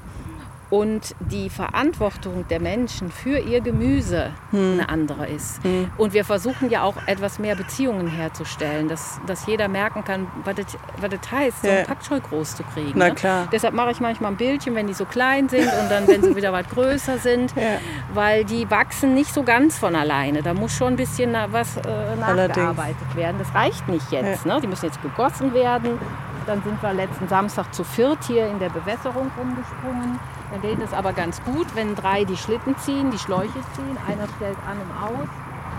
und 0.72 1.14
die 1.20 1.50
Verantwortung 1.50 2.48
der 2.48 2.58
Menschen 2.58 3.10
für 3.10 3.38
ihr 3.38 3.60
Gemüse 3.60 4.30
Hm. 4.52 4.72
eine 4.80 4.88
andere 4.88 5.26
ist. 5.28 5.60
Und 5.98 6.14
wir 6.14 6.24
versuchen 6.24 6.70
ja 6.70 6.82
auch 6.82 6.94
etwas 7.04 7.38
mehr 7.38 7.54
Beziehungen 7.56 8.06
herzustellen, 8.08 8.88
dass, 8.88 9.20
dass 9.26 9.44
jeder 9.46 9.68
merken 9.68 10.02
kann, 10.02 10.26
was 10.44 10.54
das, 10.54 10.66
was 10.98 11.10
das 11.10 11.30
heißt, 11.30 11.60
so 11.60 11.68
Ja. 11.68 11.74
einen 11.76 11.86
Packscheu 11.86 12.20
groß 12.20 12.56
zu 12.56 12.62
kriegen. 12.62 12.92
Na 12.94 13.08
ne? 13.08 13.14
klar. 13.14 13.48
Deshalb 13.52 13.74
mache 13.74 13.90
ich 13.90 14.00
manchmal 14.00 14.30
ein 14.30 14.38
Bildchen, 14.38 14.74
wenn 14.74 14.86
die 14.86 14.94
so 14.94 15.04
klein 15.04 15.50
sind 15.50 15.66
und 15.66 15.90
dann, 15.90 16.08
wenn 16.08 16.22
sie 16.22 16.34
wieder 16.36 16.54
was 16.54 16.66
größer 16.70 17.18
sind, 17.18 17.54
Ja. 17.54 17.78
weil 18.14 18.46
die 18.46 18.70
wachsen 18.70 19.12
nicht 19.12 19.34
so 19.34 19.42
ganz 19.42 19.78
von 19.78 19.94
alleine. 19.94 20.42
Da 20.42 20.54
muss 20.54 20.72
schon 20.74 20.94
ein 20.94 20.96
bisschen 20.96 21.36
was 21.50 21.76
äh, 21.76 21.80
Allerdings. 22.24 22.56
nachgearbeitet 22.56 23.14
werden. 23.14 23.36
Das 23.38 23.54
reicht 23.54 23.86
nicht 23.88 24.10
jetzt. 24.10 24.46
Ne? 24.46 24.58
Die 24.62 24.66
müssen 24.68 24.86
jetzt 24.86 25.02
gegossen 25.02 25.52
werden. 25.52 25.98
Dann 26.46 26.62
sind 26.62 26.82
wir 26.82 26.94
letzten 26.94 27.28
Samstag 27.28 27.74
zu 27.74 27.84
viert 27.84 28.24
hier 28.26 28.46
in 28.48 28.58
der 28.58 28.70
Bewässerung 28.70 29.30
rumgesprungen. 29.38 30.18
Dann 30.52 30.60
geht 30.60 30.80
es 30.82 30.92
aber 30.92 31.14
ganz 31.14 31.42
gut, 31.42 31.66
wenn 31.74 31.94
drei 31.94 32.24
die 32.24 32.36
Schlitten 32.36 32.76
ziehen, 32.78 33.10
die 33.10 33.18
Schläuche 33.18 33.58
ziehen. 33.74 33.96
Einer 34.06 34.28
stellt 34.36 34.58
an 34.68 34.78
und 34.78 34.92
aus. 35.02 35.28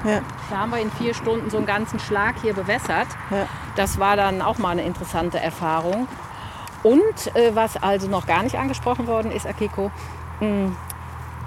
Ja. 0.03 0.19
Da 0.49 0.57
haben 0.57 0.71
wir 0.71 0.79
in 0.79 0.91
vier 0.91 1.13
Stunden 1.13 1.49
so 1.49 1.57
einen 1.57 1.65
ganzen 1.67 1.99
Schlag 1.99 2.35
hier 2.41 2.53
bewässert. 2.53 3.07
Ja. 3.29 3.45
Das 3.75 3.99
war 3.99 4.17
dann 4.17 4.41
auch 4.41 4.57
mal 4.57 4.71
eine 4.71 4.83
interessante 4.83 5.39
Erfahrung. 5.39 6.07
Und 6.81 7.35
äh, 7.35 7.55
was 7.55 7.81
also 7.81 8.09
noch 8.09 8.25
gar 8.25 8.43
nicht 8.43 8.57
angesprochen 8.57 9.07
worden 9.07 9.31
ist, 9.31 9.47
Akiko, 9.47 9.91
mh, 10.41 10.71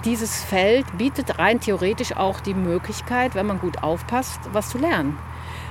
dieses 0.04 0.42
Feld 0.44 0.86
bietet 0.96 1.38
rein 1.38 1.60
theoretisch 1.60 2.16
auch 2.16 2.38
die 2.40 2.54
Möglichkeit, 2.54 3.34
wenn 3.34 3.46
man 3.46 3.58
gut 3.58 3.82
aufpasst, 3.82 4.40
was 4.52 4.70
zu 4.70 4.78
lernen. 4.78 5.18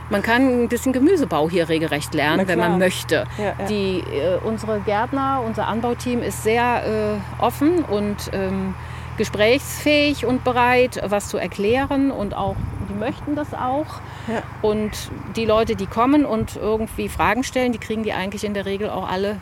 Man 0.10 0.22
kann 0.22 0.64
ein 0.64 0.70
bisschen 0.70 0.94
Gemüsebau 0.94 1.50
hier 1.50 1.68
regelrecht 1.68 2.14
lernen, 2.14 2.48
wenn 2.48 2.60
man 2.60 2.78
möchte. 2.78 3.26
Ja, 3.38 3.44
ja. 3.44 3.66
Die, 3.68 4.00
äh, 4.00 4.38
unsere 4.44 4.80
Gärtner, 4.82 5.42
unser 5.46 5.68
Anbauteam 5.68 6.22
ist 6.22 6.44
sehr 6.44 7.20
äh, 7.40 7.44
offen 7.44 7.84
und 7.84 8.30
ähm, 8.34 8.76
gesprächsfähig 9.18 10.26
und 10.26 10.44
bereit, 10.44 11.02
was 11.06 11.30
zu 11.30 11.38
erklären 11.38 12.12
und 12.12 12.36
auch, 12.36 12.56
die 12.90 12.94
möchten 12.94 13.36
das 13.36 13.54
auch. 13.54 14.02
Ja. 14.28 14.44
Und 14.62 14.92
die 15.36 15.46
Leute, 15.46 15.76
die 15.76 15.88
kommen 15.88 16.26
und 16.26 16.56
irgendwie 16.56 17.10
Fragen 17.10 17.44
stellen, 17.44 17.72
die 17.72 17.80
kriegen 17.80 18.04
die 18.04 18.14
eigentlich 18.14 18.44
in 18.44 18.54
der 18.54 18.66
Regel 18.66 18.90
auch 18.90 19.10
alle 19.10 19.38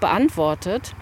beantwortet. 0.00 0.94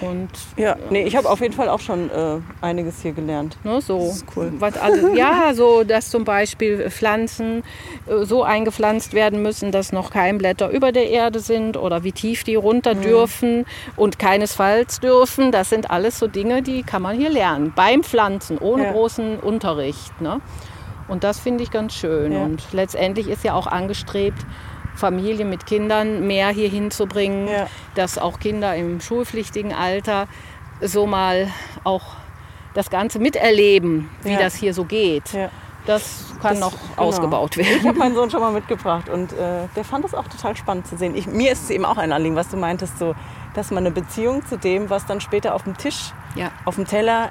Und 0.00 0.30
Ja, 0.56 0.76
nee, 0.90 1.02
ich 1.02 1.14
habe 1.16 1.28
auf 1.28 1.40
jeden 1.40 1.52
Fall 1.54 1.68
auch 1.68 1.80
schon 1.80 2.10
äh, 2.10 2.38
einiges 2.60 3.02
hier 3.02 3.12
gelernt. 3.12 3.56
Ne, 3.64 3.80
so, 3.80 3.98
Das 3.98 4.16
ist 4.16 4.24
cool. 4.36 4.52
Was 4.58 4.76
alle, 4.78 5.14
ja, 5.16 5.52
so, 5.54 5.84
dass 5.84 6.08
zum 6.10 6.24
Beispiel 6.24 6.90
Pflanzen 6.90 7.62
äh, 8.06 8.24
so 8.24 8.42
eingepflanzt 8.42 9.12
werden 9.12 9.42
müssen, 9.42 9.72
dass 9.72 9.92
noch 9.92 10.10
Keimblätter 10.10 10.70
über 10.70 10.92
der 10.92 11.10
Erde 11.10 11.40
sind 11.40 11.76
oder 11.76 12.02
wie 12.02 12.12
tief 12.12 12.44
die 12.44 12.54
runter 12.54 12.94
Mhm. 12.94 13.02
dürfen 13.02 13.64
und 13.96 14.18
keinesfalls 14.18 15.00
dürfen. 15.00 15.52
Das 15.52 15.68
sind 15.70 15.90
alles 15.90 16.18
so 16.18 16.26
Dinge, 16.28 16.62
die 16.62 16.82
kann 16.82 17.02
man 17.02 17.16
hier 17.16 17.30
lernen. 17.30 17.72
Beim 17.76 18.02
Pflanzen, 18.02 18.56
ohne 18.58 18.84
Ja. 18.84 18.92
großen 18.92 19.38
Unterricht. 19.38 20.18
Ne? 20.20 20.40
Und 21.08 21.24
das 21.24 21.40
finde 21.40 21.62
ich 21.64 21.70
ganz 21.70 21.92
schön. 21.94 22.32
Ja. 22.32 22.44
Und 22.44 22.62
letztendlich 22.72 23.28
ist 23.28 23.44
ja 23.44 23.52
auch 23.54 23.66
angestrebt, 23.66 24.38
Familien 24.96 25.48
mit 25.50 25.66
Kindern 25.66 26.26
mehr 26.26 26.48
hier 26.48 26.68
hinzubringen, 26.68 27.48
Ja. 27.48 27.66
dass 27.94 28.18
auch 28.18 28.38
Kinder 28.40 28.74
im 28.76 29.00
schulpflichtigen 29.00 29.72
Alter 29.72 30.28
so 30.80 31.06
mal 31.06 31.48
auch 31.84 32.02
das 32.74 32.90
Ganze 32.90 33.18
miterleben, 33.18 34.08
wie 34.22 34.32
Ja. 34.32 34.38
das 34.38 34.54
hier 34.54 34.74
so 34.74 34.84
geht. 34.84 35.32
Ja. 35.32 35.48
Das 35.86 36.26
kann 36.42 36.52
Das- 36.52 36.60
noch 36.60 36.72
genau. 36.72 37.02
ausgebaut 37.08 37.56
Ich 37.56 37.68
werden. 37.68 37.88
habe 37.88 37.98
meinen 37.98 38.14
Sohn 38.14 38.30
schon 38.30 38.40
mal 38.40 38.52
mitgebracht 38.52 39.08
und 39.08 39.32
äh, 39.32 39.66
der 39.74 39.84
fand 39.84 40.04
es 40.04 40.14
auch 40.14 40.28
total 40.28 40.54
spannend 40.56 40.86
zu 40.86 40.96
sehen. 40.96 41.14
Ich, 41.16 41.26
mir 41.26 41.52
ist 41.52 41.64
es 41.64 41.70
eben 41.70 41.84
auch 41.86 41.96
ein 41.96 42.12
Anliegen, 42.12 42.36
was 42.36 42.48
du 42.48 42.56
meintest, 42.58 42.98
so, 42.98 43.14
dass 43.54 43.70
man 43.70 43.78
eine 43.84 43.90
Beziehung 43.90 44.44
zu 44.46 44.58
dem, 44.58 44.90
was 44.90 45.06
dann 45.06 45.20
später 45.20 45.54
auf 45.54 45.64
dem 45.64 45.76
Tisch, 45.76 46.12
Ja. 46.34 46.50
auf 46.66 46.76
dem 46.76 46.86
Teller, 46.86 47.30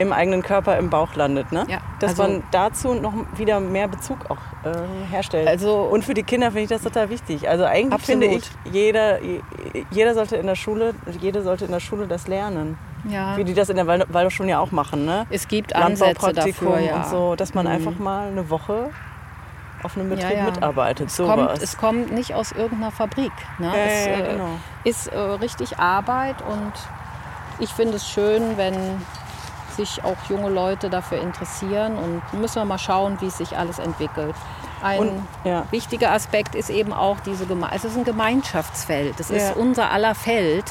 im 0.00 0.12
eigenen 0.14 0.42
Körper, 0.42 0.78
im 0.78 0.88
Bauch 0.88 1.14
landet. 1.14 1.52
Ne? 1.52 1.64
Ja, 1.68 1.78
Dass 2.00 2.12
also- 2.18 2.22
man 2.22 2.42
dazu 2.50 2.94
noch 2.94 3.12
wieder 3.36 3.60
mehr 3.60 3.86
Bezug 3.86 4.30
auch 4.30 4.38
äh, 4.66 4.72
herstellt. 5.10 5.46
Also- 5.46 5.82
und 5.82 6.04
für 6.04 6.14
die 6.14 6.22
Kinder 6.22 6.46
finde 6.48 6.62
ich 6.62 6.68
das 6.70 6.82
total 6.82 7.10
wichtig. 7.10 7.48
Also 7.48 7.64
eigentlich 7.64 7.92
Absolut. 7.92 8.22
finde 8.22 8.36
ich, 8.38 8.72
jeder, 8.72 9.22
je- 9.22 9.42
jeder 9.90 10.14
sollte 10.14 10.36
in 10.36 10.46
der 10.46 10.54
Schule, 10.56 10.94
jede 11.20 11.42
sollte 11.42 11.66
in 11.66 11.72
der 11.72 11.80
Schule 11.80 12.06
das 12.06 12.26
lernen. 12.28 12.78
Ja. 13.08 13.36
Wie 13.36 13.44
die 13.44 13.52
das 13.54 13.68
in 13.68 13.76
der 13.76 13.86
Wald- 13.86 14.06
Waldorfschule 14.12 14.48
ja 14.50 14.58
auch 14.58 14.72
machen. 14.72 15.04
Ne? 15.04 15.26
Es 15.30 15.48
gibt 15.48 15.76
Ansätze 15.76 16.32
dafür, 16.32 16.78
ja. 16.80 16.96
Mhm. 16.96 17.02
und 17.02 17.08
so, 17.10 17.34
dass 17.36 17.52
man 17.54 17.66
einfach 17.66 17.98
mal 17.98 18.28
eine 18.28 18.48
Woche 18.50 18.90
auf 19.82 19.96
einem 19.96 20.08
Betrieb 20.10 20.30
Ja, 20.30 20.36
ja. 20.38 20.44
mitarbeitet. 20.44 21.08
Es 21.08 21.16
kommt, 21.18 21.62
es 21.62 21.76
kommt 21.78 22.12
nicht 22.12 22.34
aus 22.34 22.52
irgendeiner 22.52 22.90
Fabrik. 22.90 23.32
Ne? 23.58 23.70
Es 23.74 24.06
äh, 24.06 24.32
genau. 24.32 24.48
ist 24.84 25.08
äh, 25.08 25.18
richtig 25.18 25.78
Arbeit 25.78 26.36
und 26.42 26.72
ich 27.58 27.70
finde 27.70 27.96
es 27.96 28.08
schön, 28.08 28.56
wenn 28.56 28.74
sich 29.72 30.02
auch 30.04 30.16
junge 30.28 30.48
Leute 30.48 30.90
dafür 30.90 31.20
interessieren 31.20 31.96
und 31.96 32.40
müssen 32.40 32.56
wir 32.56 32.64
mal 32.64 32.78
schauen, 32.78 33.18
wie 33.20 33.26
es 33.26 33.38
sich 33.38 33.56
alles 33.56 33.78
entwickelt. 33.78 34.34
Ein 34.82 34.98
Und- 35.00 35.22
ja. 35.44 35.64
wichtiger 35.70 36.12
Aspekt 36.12 36.54
ist 36.54 36.70
eben 36.70 36.92
auch 36.94 37.20
diese 37.20 37.44
Geme 37.46 37.68
es 37.74 37.84
ist 37.84 37.96
ein 37.96 38.04
Gemeinschaftsfeld. 38.04 39.20
Es 39.20 39.28
Ja. 39.28 39.36
ist 39.36 39.56
unser 39.56 39.90
aller 39.90 40.14
Feld 40.14 40.64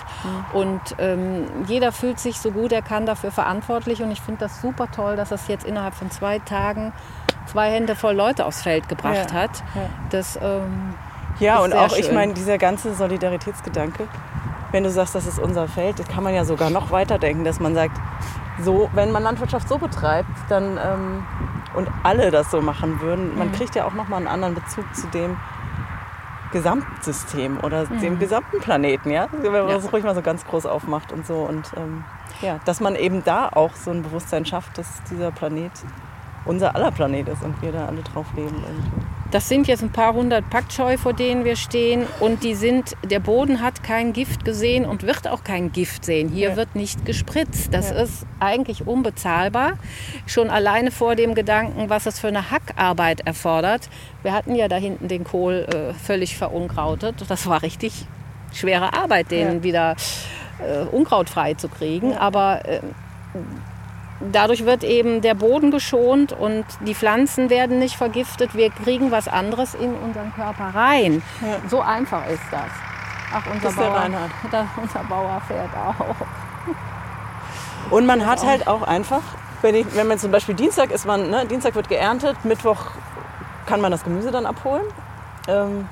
und 0.53 0.81
ähm, 0.97 1.45
jeder 1.67 1.91
fühlt 1.91 2.19
sich 2.19 2.39
so 2.39 2.51
gut 2.51 2.71
er 2.71 2.81
kann 2.81 3.05
dafür 3.05 3.31
verantwortlich 3.31 4.01
und 4.01 4.09
ich 4.11 4.21
finde 4.21 4.39
das 4.41 4.61
super 4.61 4.89
toll, 4.91 5.15
dass 5.15 5.29
das 5.29 5.47
jetzt 5.47 5.65
innerhalb 5.65 5.93
von 5.93 6.09
zwei 6.09 6.39
Tagen 6.39 6.91
zwei 7.45 7.69
Hände 7.71 7.95
voll 7.95 8.15
Leute 8.15 8.45
aufs 8.45 8.61
Feld 8.63 8.89
gebracht 8.89 9.31
Ja. 9.31 9.33
hat. 9.41 9.51
Ja. 9.75 9.81
Das 10.09 10.37
ähm, 10.41 10.93
Ja, 11.39 11.59
und 11.59 11.73
auch, 11.73 11.95
ich 11.95 12.05
schön. 12.07 12.15
meine, 12.15 12.33
dieser 12.33 12.57
ganze 12.57 12.93
Solidaritätsgedanke, 12.95 14.07
wenn 14.71 14.83
du 14.83 14.89
sagst, 14.91 15.15
das 15.15 15.25
ist 15.25 15.39
unser 15.39 15.67
Feld, 15.67 15.97
das 15.99 16.07
kann 16.07 16.23
man 16.23 16.33
ja 16.35 16.43
sogar 16.45 16.69
noch 16.69 16.91
weiterdenken, 16.91 17.43
dass 17.43 17.59
man 17.59 17.73
sagt, 17.75 17.95
so, 18.63 18.89
wenn 18.93 19.11
man 19.11 19.23
Landwirtschaft 19.23 19.67
so 19.67 19.77
betreibt, 19.77 20.29
dann 20.49 20.77
ähm, 20.77 21.25
und 21.75 21.87
alle 22.03 22.31
das 22.31 22.49
so 22.51 22.61
machen 22.61 22.99
würden, 23.01 23.37
man 23.37 23.51
kriegt 23.51 23.75
ja 23.75 23.85
auch 23.85 23.93
nochmal 23.93 24.17
einen 24.17 24.27
anderen 24.27 24.55
Bezug 24.55 24.85
zu 24.95 25.07
dem 25.07 25.37
Gesamtsystem 26.51 27.59
oder 27.61 27.85
dem 27.85 28.17
gesamten 28.17 28.59
Planeten, 28.59 29.11
ja? 29.11 29.27
Wenn 29.31 29.51
man 29.51 29.67
Ja. 29.67 29.75
das 29.75 29.93
ruhig 29.93 30.03
mal 30.03 30.15
so 30.15 30.21
ganz 30.23 30.45
groß 30.45 30.65
aufmacht 30.65 31.11
und 31.11 31.25
so. 31.27 31.35
Und 31.41 31.71
ähm, 31.77 32.03
ja, 32.41 32.59
dass 32.65 32.79
man 32.79 32.95
eben 32.95 33.23
da 33.23 33.49
auch 33.49 33.75
so 33.75 33.91
ein 33.91 34.01
Bewusstsein 34.01 34.45
schafft, 34.45 34.77
dass 34.77 35.03
dieser 35.03 35.31
Planet 35.31 35.71
unser 36.45 36.75
aller 36.75 36.89
Planet 36.91 37.27
ist 37.29 37.43
und 37.43 37.61
wir 37.61 37.71
da 37.71 37.85
alle 37.85 38.01
drauf 38.01 38.25
leben. 38.35 38.55
irgendwie. 38.67 39.05
Das 39.31 39.48
sind 39.48 39.67
jetzt 39.67 39.83
ein 39.83 39.91
paar 39.91 40.13
hundert 40.13 40.50
Packscheu, 40.50 40.98
vor 40.98 41.13
denen 41.13 41.45
wir 41.45 41.55
stehen. 41.55 42.07
Und 42.19 42.43
die 42.43 42.55
sind, 42.55 42.95
der 43.03 43.19
Boden 43.19 43.62
hat 43.62 43.83
kein 43.83 44.12
Gift 44.12 44.43
gesehen 44.43 44.86
und 44.86 45.03
wird 45.03 45.27
auch 45.27 45.43
kein 45.43 45.71
Gift 45.71 46.03
sehen. 46.03 46.29
Hier 46.29 46.50
Ja. 46.51 46.55
wird 46.55 46.75
nicht 46.75 47.05
gespritzt. 47.05 47.71
Das 47.71 47.91
Ja. 47.91 47.98
ist 47.98 48.25
eigentlich 48.39 48.88
unbezahlbar. 48.88 49.74
Schon 50.25 50.50
alleine 50.50 50.89
vor 50.89 51.15
dem 51.15 51.36
Gedanken, 51.36 51.89
was 51.91 52.07
es 52.07 52.19
für 52.19 52.27
eine 52.29 52.50
Hackarbeit 52.50 53.21
erfordert. 53.27 53.88
Wir 54.24 54.33
hatten 54.33 54.55
ja 54.55 54.67
da 54.67 54.77
hinten 54.77 55.07
den 55.07 55.24
Kohl 55.24 55.67
äh, 55.71 55.93
völlig 55.93 56.36
verunkrautet. 56.36 57.24
Das 57.27 57.45
war 57.48 57.62
richtig 57.62 58.07
schwere 58.51 58.93
Arbeit, 58.93 59.29
den 59.29 59.57
Ja. 59.57 59.63
wieder 59.63 59.95
äh, 60.59 60.86
unkrautfrei 60.91 61.53
zu 61.53 61.69
kriegen. 61.69 62.15
Aber 62.17 62.65
äh, 62.65 62.79
dadurch 64.19 64.65
wird 64.65 64.83
eben 64.83 65.21
der 65.21 65.33
Boden 65.33 65.71
geschont 65.71 66.33
und 66.33 66.65
die 66.81 66.95
Pflanzen 66.95 67.49
werden 67.49 67.79
nicht 67.79 67.95
vergiftet. 67.95 68.55
Wir 68.55 68.69
kriegen 68.69 69.11
was 69.11 69.27
anderes 69.27 69.73
in 69.73 69.93
unseren 69.95 70.33
Körper 70.33 70.71
rein. 70.73 71.21
Ja. 71.41 71.69
So 71.69 71.81
einfach 71.81 72.27
ist 72.27 72.43
das. 72.51 72.69
Ach, 73.31 73.45
unser 73.45 73.61
Das 73.61 73.71
ist 73.71 73.79
der 73.79 73.85
Bauer, 73.85 74.09
da, 74.51 74.67
unser 74.81 75.03
Bauer 75.03 75.41
fährt 75.47 75.69
auch. 75.75 76.15
Und 77.91 78.05
man 78.05 78.25
hat 78.25 78.45
halt 78.45 78.67
auch 78.67 78.83
einfach, 78.83 79.21
wenn, 79.61 79.75
ich, 79.75 79.95
wenn 79.95 80.07
man 80.07 80.19
zum 80.19 80.31
Beispiel 80.31 80.55
Dienstag 80.55 80.91
ist, 80.91 81.05
man, 81.05 81.29
ne, 81.29 81.45
Dienstag 81.45 81.75
wird 81.75 81.89
geerntet, 81.89 82.43
Mittwoch 82.43 82.91
kann 83.65 83.81
man 83.81 83.91
das 83.91 84.03
Gemüse 84.03 84.31
dann 84.31 84.45
abholen. 84.45 84.83
Ähm, 85.47 85.88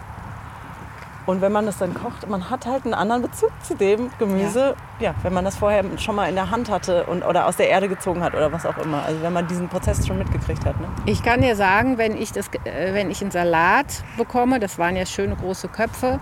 und 1.27 1.41
wenn 1.41 1.51
man 1.51 1.65
das 1.65 1.77
dann 1.77 1.93
kocht, 1.93 2.27
man 2.29 2.50
hat 2.50 2.65
halt 2.65 2.86
einen 2.86 2.93
anderen 2.93 3.22
Bezug 3.22 3.51
zu 3.62 3.75
dem 3.75 4.10
Gemüse, 4.17 4.75
ja. 5.00 5.13
wenn 5.24 5.34
man 5.34 5.43
das 5.43 5.57
vorher 5.57 5.84
schon 5.98 6.15
mal 6.15 6.29
in 6.29 6.36
der 6.36 6.51
Hand 6.51 6.72
hatte 6.72 7.03
und, 7.03 7.22
oder 7.22 7.48
aus 7.48 7.57
der 7.57 7.67
Erde 7.69 7.89
gezogen 7.89 8.24
hat 8.24 8.34
oder 8.34 8.53
was 8.53 8.65
auch 8.65 8.77
immer. 8.77 9.03
Also 9.03 9.22
wenn 9.22 9.34
man 9.34 9.46
diesen 9.46 9.67
Prozess 9.67 10.07
schon 10.07 10.17
mitgekriegt 10.17 10.65
hat. 10.65 10.79
Ne? 10.79 10.88
Ich 11.05 11.22
kann 11.22 11.41
dir 11.41 11.57
sagen, 11.57 11.98
wenn 11.98 12.15
ich, 12.17 12.31
das, 12.31 12.48
äh, 12.63 12.94
wenn 12.94 13.11
ich 13.11 13.22
einen 13.22 13.31
Salat 13.31 14.03
bekomme, 14.16 14.61
das 14.61 14.79
waren 14.79 14.96
ja 14.96 15.05
schöne 15.05 15.35
große 15.35 15.68
Köpfe, 15.68 16.22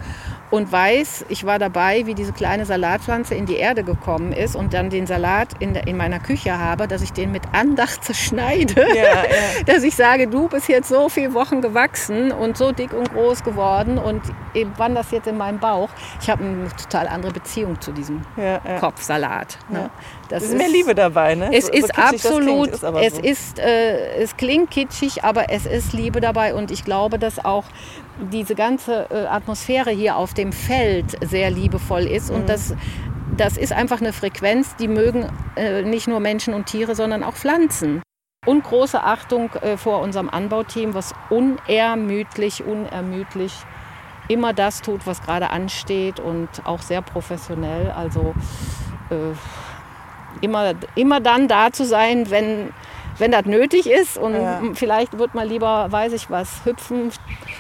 und 0.52 0.72
weiß, 0.72 1.26
ich 1.30 1.46
war 1.46 1.60
dabei, 1.60 2.06
wie 2.06 2.14
diese 2.14 2.32
kleine 2.32 2.66
Salatpflanze 2.66 3.36
in 3.36 3.46
die 3.46 3.56
Erde 3.56 3.84
gekommen 3.84 4.32
ist 4.32 4.56
und 4.56 4.74
dann 4.74 4.90
den 4.90 5.08
Salat 5.08 5.50
in, 5.60 5.76
in 5.76 5.98
meiner 5.98 6.20
Küche 6.20 6.58
habe, 6.58 6.88
dass 6.88 7.02
ich 7.02 7.12
den 7.14 7.32
mit 7.32 7.44
Andacht 7.52 8.04
zerschneide. 8.06 8.88
Ja, 8.96 9.04
ja. 9.04 9.24
Dass 9.66 9.84
ich 9.84 9.96
sage, 9.96 10.28
du 10.28 10.48
bist 10.48 10.70
jetzt 10.70 10.90
so 10.90 11.10
viele 11.10 11.34
Wochen 11.34 11.62
gewachsen 11.62 12.32
und 12.32 12.58
so 12.58 12.72
dick 12.72 12.94
und 12.94 13.12
groß 13.14 13.44
geworden 13.44 13.98
und 13.98 14.22
eben 14.54 14.72
das 14.96 15.12
jetzt 15.12 15.28
in 15.28 15.38
meinem 15.38 15.60
Bauch. 15.60 15.90
Ich 16.22 16.30
habe 16.30 16.44
eine 16.44 16.68
total 16.82 17.08
andere 17.08 17.32
Beziehung 17.32 17.80
zu 17.82 17.92
diesem 17.92 18.22
Ja, 18.38 18.60
ja. 18.66 18.80
Kopfsalat. 18.80 19.58
Ne? 19.70 19.90
Das 20.30 20.44
Es 20.44 20.50
ist 20.50 20.58
mehr 20.58 20.70
Liebe 20.70 20.96
dabei, 20.96 21.36
ne? 21.36 21.50
es 21.54 21.68
So- 21.68 21.74
ist 21.74 21.94
so 21.96 22.02
absolut, 22.02 22.42
klingt, 22.64 22.68
ist 22.70 22.84
aber 22.86 23.02
es 23.04 23.16
so. 23.16 23.22
ist, 23.22 23.60
äh, 23.60 24.16
es 24.24 24.36
klingt 24.38 24.72
kitschig, 24.72 25.24
aber 25.24 25.52
es 25.52 25.66
ist 25.66 25.94
Liebe 25.94 26.20
dabei 26.22 26.54
und 26.56 26.72
ich 26.72 26.84
glaube, 26.84 27.20
dass 27.20 27.44
auch 27.44 27.66
diese 28.32 28.56
ganze 28.56 29.08
äh, 29.12 29.26
Atmosphäre 29.28 29.92
hier 29.92 30.16
auf 30.18 30.34
dem 30.34 30.52
Feld 30.54 31.18
sehr 31.24 31.52
liebevoll 31.52 32.04
ist 32.08 32.30
Mhm. 32.32 32.38
und 32.38 32.50
das, 32.50 32.74
das 33.38 33.58
ist 33.58 33.74
einfach 33.74 34.00
eine 34.00 34.14
Frequenz, 34.14 34.76
die 34.78 34.88
mögen 34.88 35.28
äh, 35.58 35.82
nicht 35.82 36.08
nur 36.08 36.20
Menschen 36.22 36.54
und 36.54 36.66
Tiere, 36.68 36.96
sondern 36.96 37.24
auch 37.24 37.34
Pflanzen. 37.34 38.02
Und 38.48 38.64
große 38.64 39.02
Achtung 39.04 39.50
äh, 39.62 39.76
vor 39.76 40.02
unserem 40.02 40.30
Anbauteam, 40.30 40.94
was 40.94 41.14
unermüdlich, 41.32 42.64
unermüdlich 42.64 43.54
immer 44.28 44.54
das 44.54 44.82
tut, 44.82 45.06
was 45.06 45.22
gerade 45.22 45.50
ansteht 45.50 46.20
und 46.20 46.50
auch 46.66 46.82
sehr 46.82 47.02
professionell. 47.02 47.92
Also 47.92 48.34
äh, 49.10 49.34
immer, 50.42 50.74
immer 50.96 51.20
dann 51.22 51.48
da 51.48 51.72
zu 51.72 51.86
sein, 51.86 52.30
wenn, 52.30 52.72
wenn 53.18 53.32
das 53.32 53.46
nötig 53.46 53.88
ist. 53.90 54.18
Und 54.18 54.34
Ja. 54.36 54.62
vielleicht 54.74 55.18
wird 55.18 55.34
man 55.36 55.48
lieber, 55.48 55.92
weiß 55.92 56.14
ich 56.14 56.30
was, 56.30 56.66
hüpfen, 56.66 57.12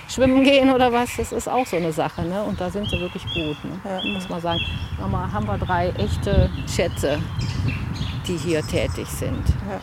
schwimmen 0.08 0.43
gehen 0.43 0.71
oder 0.73 0.91
was. 0.91 1.15
Das 1.17 1.32
ist 1.32 1.47
auch 1.47 1.65
so 1.65 1.78
eine 1.78 1.91
Sache. 1.93 2.23
Ne? 2.23 2.43
Und 2.43 2.60
da 2.60 2.69
sind 2.69 2.89
sie 2.89 2.99
wirklich 2.99 3.23
gut. 3.23 3.63
Ne? 3.63 3.80
Ja. 3.84 4.01
Muss 4.13 4.28
man 4.30 4.41
sagen. 4.41 4.60
Nochmal 4.99 5.32
haben 5.32 5.47
wir 5.47 5.58
drei 5.58 5.89
echte 5.97 6.49
Schätze, 6.73 7.19
die 8.28 8.38
hier 8.38 8.62
tätig 8.62 9.08
sind. 9.08 9.47
Ja. 9.69 9.80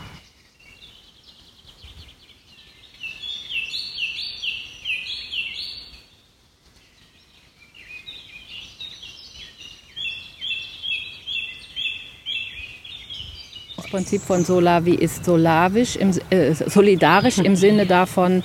Prinzip 13.93 14.23
von 14.23 14.43
Solavi 14.43 14.95
ist 14.95 15.23
solavisch, 15.23 15.97
im, 15.97 16.09
äh, 16.31 16.55
solidarisch 16.55 17.37
im 17.37 17.55
Sinne 17.55 17.85
davon 17.85 18.41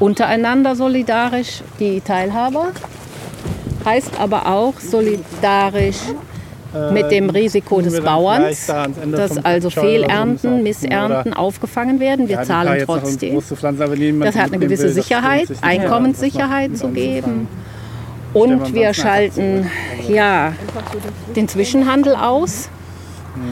untereinander 0.00 0.74
solidarisch, 0.74 1.62
die 1.78 2.00
Teilhaber. 2.00 2.72
Heißt 3.84 4.18
aber 4.18 4.48
auch 4.48 4.74
solidarisch 4.80 6.00
mit 6.92 7.12
dem 7.12 7.30
Risiko 7.30 7.80
des 7.80 8.00
Bauerns, 8.00 8.66
da 8.66 8.88
dass 9.12 9.38
also 9.44 9.70
Fehlernten. 9.70 10.64
Missernten 10.64 11.32
aufgefangen 11.32 12.00
werden. 12.00 12.26
Wir 12.26 12.38
Ja, 12.38 12.42
zahlen 12.42 12.82
trotzdem. 12.84 13.40
Pflanzen, 13.40 14.20
Das 14.20 14.34
hat 14.34 14.52
eine 14.52 14.58
gewisse 14.58 14.82
will, 14.86 14.90
Sicherheit. 14.90 15.48
Einkommenssicherheit 15.60 16.76
zu 16.76 16.88
geben. 16.88 17.46
Und 18.34 18.74
wir 18.74 18.92
schalten 18.94 19.70
ja, 20.08 20.54
den 21.36 21.46
Zwischenhandel 21.46 22.16
aus 22.16 22.68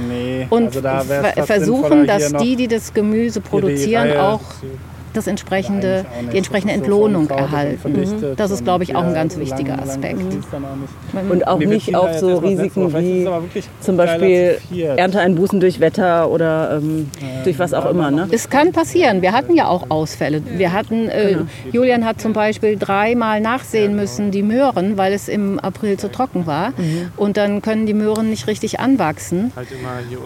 Nee, 0.09 0.47
und 0.51 0.67
also 0.67 0.81
da 0.81 1.03
versuchen, 1.45 2.07
dass 2.07 2.33
die, 2.33 2.57
die 2.57 2.69
das 2.69 2.93
Gemüse 2.93 3.41
die 3.41 3.49
produzieren, 3.49 4.09
Reihe 4.09 4.23
auch 4.23 4.43
das 5.17 5.27
entsprechende, 5.27 6.05
die 6.33 6.37
entsprechende 6.37 6.75
Entlohnung 6.75 7.29
erhalten. 7.31 7.79
verdichtet 7.79 8.39
Das 8.39 8.51
ist, 8.51 8.65
glaube 8.65 8.85
ich, 8.85 8.95
auch 8.95 9.05
ein 9.05 9.15
ganz 9.15 9.37
wichtiger 9.39 9.81
Aspekt. 9.81 10.23
nicht. 10.23 10.49
Und 11.31 11.47
auch 11.47 11.59
nicht 11.59 11.95
auf 11.95 12.19
so 12.19 12.39
Risiken 12.39 12.93
wie 12.95 13.29
zum 13.81 13.97
Beispiel. 13.97 14.59
Ernteeinbußen 14.97 15.61
durch 15.61 15.81
Wetter 15.81 16.31
oder 16.31 16.79
ähm, 16.79 17.11
durch 17.45 17.59
was 17.59 17.75
auch 17.75 17.87
immer. 17.87 18.11
Ne? 18.11 18.29
Es 18.31 18.51
kann 18.51 18.73
passieren. 18.73 19.23
Wir 19.23 19.33
hatten 19.33 19.55
ja 19.55 19.69
auch 19.69 19.91
Ausfälle. 19.91 20.43
Wir 20.57 20.73
hatten, 20.73 21.09
äh, 21.09 21.39
Julian 21.73 22.05
hat 22.05 22.21
zum 22.21 22.33
Beispiel 22.33 22.77
dreimal 22.77 23.41
nachsehen 23.41 23.97
müssen, 23.97 24.31
die 24.31 24.43
Möhren, 24.43 24.97
weil 24.97 25.13
es 25.13 25.29
im 25.29 25.59
April 25.59 25.99
zu 25.99 26.11
trocken 26.11 26.47
war. 26.47 26.73
Und 27.17 27.37
dann 27.37 27.63
können 27.63 27.87
die 27.87 27.95
Möhren 27.95 28.31
nicht 28.31 28.47
richtig 28.47 28.81
anwachsen. 28.81 29.53
Halt. 29.57 29.69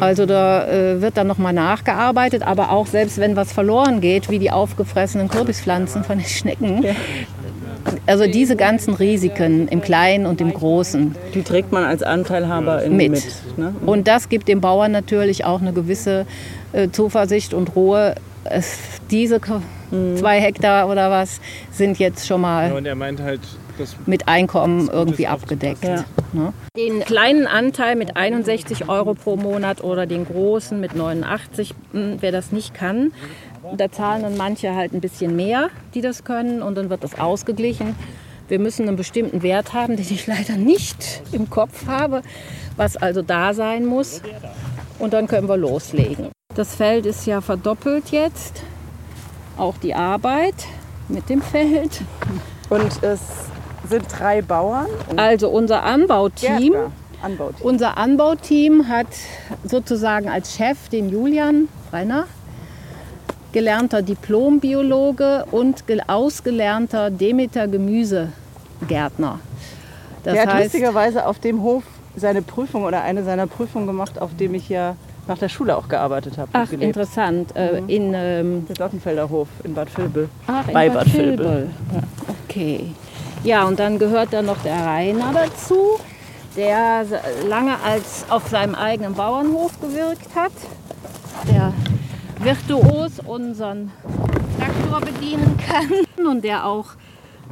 Also 0.01 0.27
da 0.27 0.67
äh, 0.69 1.01
wird 1.01 1.17
dann 1.17 1.27
nochmal 1.27 1.53
nachgearbeitet, 1.53 2.43
aber 2.43 2.71
auch 2.73 2.87
selbst 2.87 3.19
wenn 3.19 3.37
was 3.37 3.53
verloren 3.53 4.01
geht, 4.01 4.31
wie 4.31 4.39
die 4.39 4.51
aufgefressenen 4.85 5.29
Kürbispflanzen 5.29 6.05
von 6.05 6.19
den 6.19 6.27
Schnecken. 6.27 6.85
Also 8.07 8.27
diese 8.27 8.57
ganzen 8.57 8.95
Risiken 8.95 9.69
im 9.69 9.81
Kleinen 9.81 10.27
und 10.27 10.41
im 10.41 10.53
Großen. 10.53 11.15
Die 11.35 11.43
trägt 11.43 11.73
man 11.73 11.85
als 11.85 12.03
Anteilhaber 12.03 12.83
in, 12.83 12.97
Mit. 12.97 13.11
mit. 13.13 13.25
ne? 13.59 13.75
Und 13.87 14.07
das 14.09 14.29
gibt 14.29 14.49
dem 14.49 14.61
Bauern 14.61 14.93
natürlich 14.93 15.45
auch 15.45 15.61
eine 15.61 15.73
gewisse 15.73 16.27
äh, 16.73 16.89
Zuversicht 16.91 17.55
und 17.55 17.75
Ruhe. 17.77 18.15
Es, 18.45 18.79
diese 19.11 19.39
K- 19.41 19.63
zwei 20.17 20.41
Hektar 20.41 20.89
oder 20.89 21.11
was 21.11 21.41
sind 21.73 21.99
jetzt 21.99 22.27
schon 22.27 22.41
mal 22.43 22.69
Ja, 22.71 22.75
und 22.77 22.87
er 22.87 22.95
meint 22.95 23.21
halt, 23.21 23.41
das 23.79 23.97
mit 24.07 24.29
Einkommen 24.29 24.89
irgendwie 24.93 25.27
abgedeckt. 25.27 25.85
Ja. 25.85 26.05
Ne? 26.33 26.53
Den 26.77 27.01
kleinen 27.01 27.47
Anteil 27.47 27.97
mit 27.97 28.17
61 28.17 28.89
Euro 28.89 29.15
pro 29.15 29.37
Monat 29.37 29.83
oder 29.83 30.07
den 30.07 30.27
großen 30.27 30.79
mit 30.79 30.95
89, 30.95 31.75
mh, 31.93 32.17
wer 32.21 32.31
das 32.33 32.53
nicht 32.53 32.73
kann, 32.75 33.13
da 33.77 33.91
zahlen 33.91 34.23
dann 34.23 34.37
manche 34.37 34.75
halt 34.75 34.93
ein 34.93 35.01
bisschen 35.01 35.37
mehr, 35.37 35.69
die 35.95 36.01
das 36.01 36.25
können 36.25 36.63
und 36.63 36.77
dann 36.77 36.91
wird 36.91 37.05
das 37.05 37.19
ausgeglichen. 37.19 37.95
Wir 38.49 38.59
müssen 38.59 38.89
einen 38.89 38.97
bestimmten 38.97 39.43
Wert 39.43 39.73
haben, 39.73 39.97
den 39.97 40.07
ich 40.11 40.27
leider 40.27 40.57
nicht 40.57 41.23
im 41.33 41.51
Kopf 41.51 41.87
habe, 41.87 42.23
was 42.77 42.97
also 42.97 43.23
da 43.23 43.55
sein 43.55 43.87
muss. 43.87 44.23
Und 44.99 45.13
dann 45.13 45.27
können 45.29 45.49
wir 45.49 45.57
loslegen. 45.57 46.31
Das 46.55 46.75
Feld 46.75 47.07
ist 47.07 47.27
ja 47.27 47.41
verdoppelt 47.41 48.11
jetzt, 48.11 48.63
auch 49.57 49.77
die 49.79 49.95
Arbeit 49.95 50.55
mit 51.09 51.29
dem 51.29 51.41
Feld. 51.41 52.03
Und 52.69 53.03
es 53.03 53.21
sind 53.89 54.05
drei 54.19 54.43
Bauern. 54.43 54.87
Also 55.17 55.49
unser 55.49 55.85
Anbauteam, 55.85 56.73
Gärtner. 56.73 56.93
Anbauteam. 57.23 57.67
unser 57.67 57.99
Anbauteam 57.99 58.89
hat 58.89 59.09
sozusagen 59.65 60.29
als 60.29 60.57
Chef 60.57 60.89
den 60.89 61.09
Julian 61.09 61.69
Brenner, 61.91 62.27
gelernter 63.53 64.03
Diplombiologe 64.03 65.45
und 65.51 65.87
gel- 65.87 66.03
ausgelernter 66.07 67.11
Demeter 67.11 67.67
Gemüseanbauer. 67.69 68.33
Gärtner. 68.89 69.39
Das 70.25 70.33
Der 70.35 70.43
hat 70.43 70.55
heißt, 70.55 70.65
lustigerweise 70.73 71.27
auf 71.27 71.39
dem 71.39 71.63
Hof 71.63 71.83
seine 72.17 72.41
Prüfung 72.43 72.85
oder 72.85 73.03
eine 73.03 73.23
seiner 73.25 73.47
Prüfungen 73.47 73.87
gemacht, 73.87 74.21
auf 74.21 74.35
dem 74.37 74.55
ich 74.55 74.69
ja 74.69 74.97
nach 75.29 75.39
der 75.39 75.49
Schule 75.49 75.77
auch 75.77 75.89
gearbeitet 75.89 76.39
habe. 76.39 76.49
ach, 76.55 76.73
interessant. 76.73 77.55
Äh, 77.55 77.79
in, 77.87 78.13
ähm, 78.15 78.67
Der 78.69 78.77
Dottenfelder 78.77 79.29
Hof 79.29 79.49
in 79.65 79.75
Bad 79.75 79.97
Vilbel. 79.97 80.29
ach, 80.47 80.67
in 80.67 80.75
Bei 80.75 80.89
Bad 80.89 81.05
Bad 81.05 81.13
Vilbel. 81.15 81.39
Vilbel. 81.39 81.69
Okay. 82.49 82.87
Ja, 83.45 83.65
und 83.65 83.79
dann 83.79 83.99
gehört 83.99 84.33
da 84.33 84.43
noch 84.43 84.59
der 84.63 84.77
Rainer 84.85 85.33
dazu, 85.33 85.99
der 86.57 87.05
lange 87.49 87.75
als 87.87 88.25
auf 88.29 88.49
seinem 88.49 88.75
eigenen 88.75 89.15
Bauernhof 89.15 89.79
gewirkt 89.81 90.35
hat. 90.35 90.53
Der 91.51 91.73
virtuos 92.43 93.21
unseren 93.21 93.93
Traktor 94.59 95.01
bedienen 95.01 95.57
kann 95.59 96.27
und 96.27 96.45
der 96.45 96.67
auch 96.67 96.87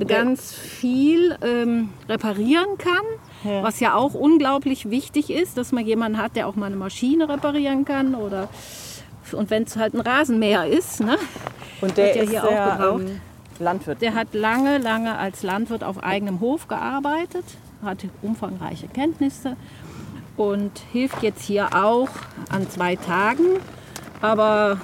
ganz 0.06 0.52
viel 0.52 1.36
ähm, 1.42 1.90
reparieren 2.08 2.78
kann. 2.78 3.02
Ja. 3.44 3.62
Was 3.62 3.80
ja 3.80 3.94
auch 3.94 4.14
unglaublich 4.14 4.90
wichtig 4.90 5.30
ist, 5.30 5.56
dass 5.56 5.72
man 5.72 5.84
jemanden 5.84 6.18
hat, 6.18 6.36
der 6.36 6.46
auch 6.46 6.56
mal 6.56 6.66
eine 6.66 6.76
Maschine 6.76 7.28
reparieren 7.28 7.84
kann 7.84 8.14
oder 8.14 8.48
und 9.32 9.50
wenn 9.50 9.64
es 9.64 9.76
halt 9.76 9.92
ein 9.94 10.00
Rasenmäher 10.00 10.66
ist, 10.66 11.00
ne? 11.00 11.18
Und 11.82 11.96
der 11.98 12.14
Wird 12.14 12.16
ja 12.16 12.30
hier 12.30 12.44
auch 12.44 12.76
gebraucht. 12.76 13.02
ähm, 13.02 13.20
Landwirt. 13.58 14.00
Der 14.00 14.14
hat 14.14 14.32
lange, 14.32 14.78
lange 14.78 15.18
als 15.18 15.42
Landwirt 15.42 15.84
auf 15.84 16.02
eigenem 16.02 16.40
Hof 16.40 16.68
gearbeitet, 16.68 17.44
hat 17.82 17.98
umfangreiche 18.22 18.88
Kenntnisse 18.88 19.56
und 20.36 20.72
hilft 20.92 21.22
jetzt 21.22 21.42
hier 21.42 21.74
auch 21.74 22.08
an 22.50 22.70
zwei 22.70 22.96
Tagen, 22.96 23.44
aber 24.20 24.78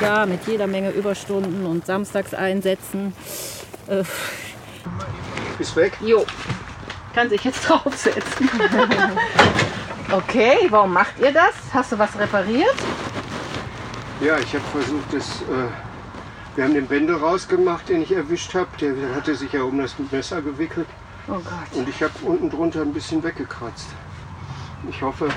ja, 0.00 0.26
mit 0.26 0.46
jeder 0.46 0.66
Menge 0.66 0.90
Überstunden 0.90 1.66
und 1.66 1.86
Samstagseinsätzen. 1.86 3.14
Äh, 3.86 4.04
Ist 5.58 5.76
weg? 5.76 5.96
jo, 6.00 6.24
kann 7.14 7.28
sich 7.28 7.44
jetzt 7.44 7.60
draufsetzen. 7.68 8.48
okay, 10.12 10.66
warum 10.70 10.92
macht 10.92 11.18
ihr 11.20 11.32
das? 11.32 11.54
Hast 11.72 11.92
du 11.92 11.98
was 11.98 12.18
repariert? 12.18 12.76
Ja, 14.20 14.38
ich 14.38 14.54
habe 14.54 14.64
versucht, 14.72 15.12
das. 15.12 15.42
Äh, 15.42 15.68
wir 16.56 16.64
haben 16.64 16.74
den 16.74 16.86
Bändel 16.88 17.16
rausgemacht, 17.16 17.88
den 17.88 18.02
ich 18.02 18.12
erwischt 18.12 18.54
habe. 18.54 18.68
Der 18.80 18.92
hatte 19.14 19.34
sich 19.34 19.52
ja 19.52 19.62
um 19.62 19.78
das 19.78 19.94
Messer 20.10 20.42
gewickelt. 20.42 20.86
Oh 21.28 21.34
Gott. 21.34 21.44
Und 21.74 21.88
ich 21.88 22.02
habe 22.02 22.12
unten 22.22 22.50
drunter 22.50 22.80
ein 22.82 22.92
bisschen 22.92 23.22
weggekratzt. 23.22 23.88
Ich 24.88 25.00
hoffe, 25.00 25.28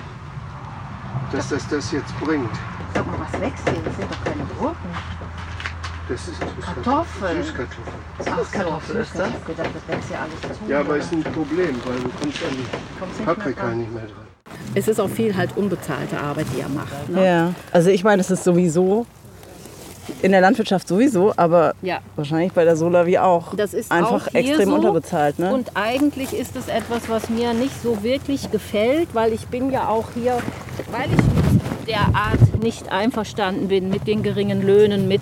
dass 1.31 1.49
das 1.49 1.67
das 1.67 1.91
jetzt 1.91 2.17
bringt. 2.19 2.49
Sag 2.93 3.05
mal, 3.07 3.15
was 3.19 3.41
wächst 3.41 3.67
hier? 3.69 3.81
Das 3.83 3.95
sind 3.95 4.11
doch 4.11 4.23
keine 4.23 4.43
Gurken. 4.59 4.89
Das 6.09 6.27
ist 6.27 6.39
Kartoffeln. 6.61 7.43
Süßkartoffeln. 7.43 7.87
Ach, 8.25 8.51
Kartoffel 8.51 8.95
ist 8.97 9.17
das? 9.17 9.29
Ich 9.29 9.33
hab 9.33 9.45
gedacht, 9.45 9.69
das 9.73 9.95
wächst 9.95 10.11
ja 10.11 10.17
alles 10.19 10.57
zu. 10.59 10.71
Ja, 10.71 10.79
aber 10.81 10.97
ist 10.97 11.11
ein 11.13 11.23
Problem, 11.23 11.75
weil 11.85 11.99
du 11.99 12.09
kommst 12.19 12.43
an 12.43 12.51
die 12.51 13.23
Paprika 13.23 13.69
nicht 13.69 13.93
mehr 13.93 14.03
dran. 14.03 14.27
Es 14.75 14.87
ist 14.87 14.99
auch 14.99 15.09
viel 15.09 15.35
halt 15.35 15.55
unbezahlte 15.55 16.19
Arbeit, 16.19 16.47
die 16.55 16.61
er 16.61 16.69
macht. 16.69 17.09
Ne? 17.09 17.25
Ja, 17.25 17.53
also 17.71 17.89
ich 17.89 18.03
meine, 18.03 18.21
es 18.21 18.29
ist 18.29 18.43
sowieso 18.43 19.05
in 20.21 20.31
der 20.31 20.41
Landwirtschaft 20.41 20.87
sowieso, 20.87 21.33
aber 21.37 21.73
Ja. 21.81 21.99
wahrscheinlich 22.15 22.51
bei 22.53 22.63
der 22.65 22.75
Solavi 22.75 23.17
auch 23.17 23.55
Das 23.55 23.73
ist 23.73 23.91
einfach 23.91 24.27
auch 24.27 24.33
extrem 24.33 24.69
so. 24.69 24.75
unterbezahlt. 24.75 25.39
Ne? 25.39 25.53
Und 25.53 25.71
eigentlich 25.75 26.33
ist 26.33 26.55
es 26.55 26.67
etwas, 26.67 27.09
was 27.09 27.29
mir 27.29 27.53
nicht 27.53 27.81
so 27.81 28.03
wirklich 28.03 28.51
gefällt, 28.51 29.09
weil 29.13 29.33
ich 29.33 29.47
bin 29.47 29.71
ja 29.71 29.87
auch 29.89 30.05
hier, 30.13 30.37
weil 30.91 31.09
ich 31.11 31.17
mit 31.17 31.87
der 31.87 31.99
Art 32.15 32.61
nicht 32.63 32.91
einverstanden 32.91 33.67
bin, 33.67 33.89
mit 33.89 34.07
den 34.07 34.23
geringen 34.23 34.65
Löhnen, 34.65 35.07
mit 35.07 35.21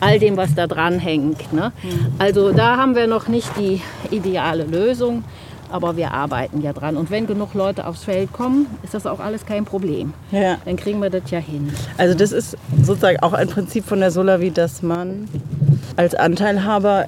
all 0.00 0.18
dem, 0.18 0.36
was 0.38 0.54
da 0.54 0.66
dran 0.66 0.98
hängt. 0.98 1.52
Ne? 1.52 1.72
Also 2.18 2.52
da 2.52 2.76
haben 2.78 2.94
wir 2.94 3.06
noch 3.06 3.28
nicht 3.28 3.50
die 3.58 3.82
ideale 4.10 4.64
Lösung, 4.64 5.24
aber 5.70 5.96
wir 5.96 6.12
arbeiten 6.12 6.62
ja 6.62 6.72
dran. 6.72 6.96
Und 6.96 7.10
wenn 7.10 7.26
genug 7.26 7.54
Leute 7.54 7.86
aufs 7.86 8.04
Feld 8.04 8.32
kommen, 8.32 8.66
ist 8.82 8.94
das 8.94 9.06
auch 9.06 9.20
alles 9.20 9.46
kein 9.46 9.64
Problem. 9.64 10.12
ja. 10.30 10.56
Dann 10.64 10.76
kriegen 10.76 11.00
wir 11.00 11.10
das 11.10 11.30
ja 11.30 11.38
hin. 11.38 11.72
Also 11.96 12.14
das 12.14 12.32
ist 12.32 12.56
sozusagen 12.82 13.20
auch 13.20 13.32
ein 13.32 13.48
Prinzip 13.48 13.84
von 13.84 14.00
der 14.00 14.10
Solavi, 14.10 14.50
dass 14.50 14.82
man 14.82 15.28
als 15.96 16.14
Anteilhaber, 16.14 17.06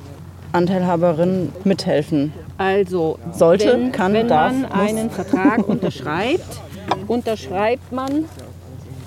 Anteilhaberin 0.52 1.52
mithelfen. 1.64 2.32
Also 2.58 3.18
Sollte, 3.32 3.72
wenn, 3.72 3.92
kann, 3.92 4.12
wenn 4.12 4.28
darf, 4.28 4.52
man 4.52 4.62
muss. 4.62 4.70
einen 4.72 5.10
Vertrag 5.10 5.66
unterschreibt, 5.66 6.60
unterschreibt 7.06 7.92
man, 7.92 8.24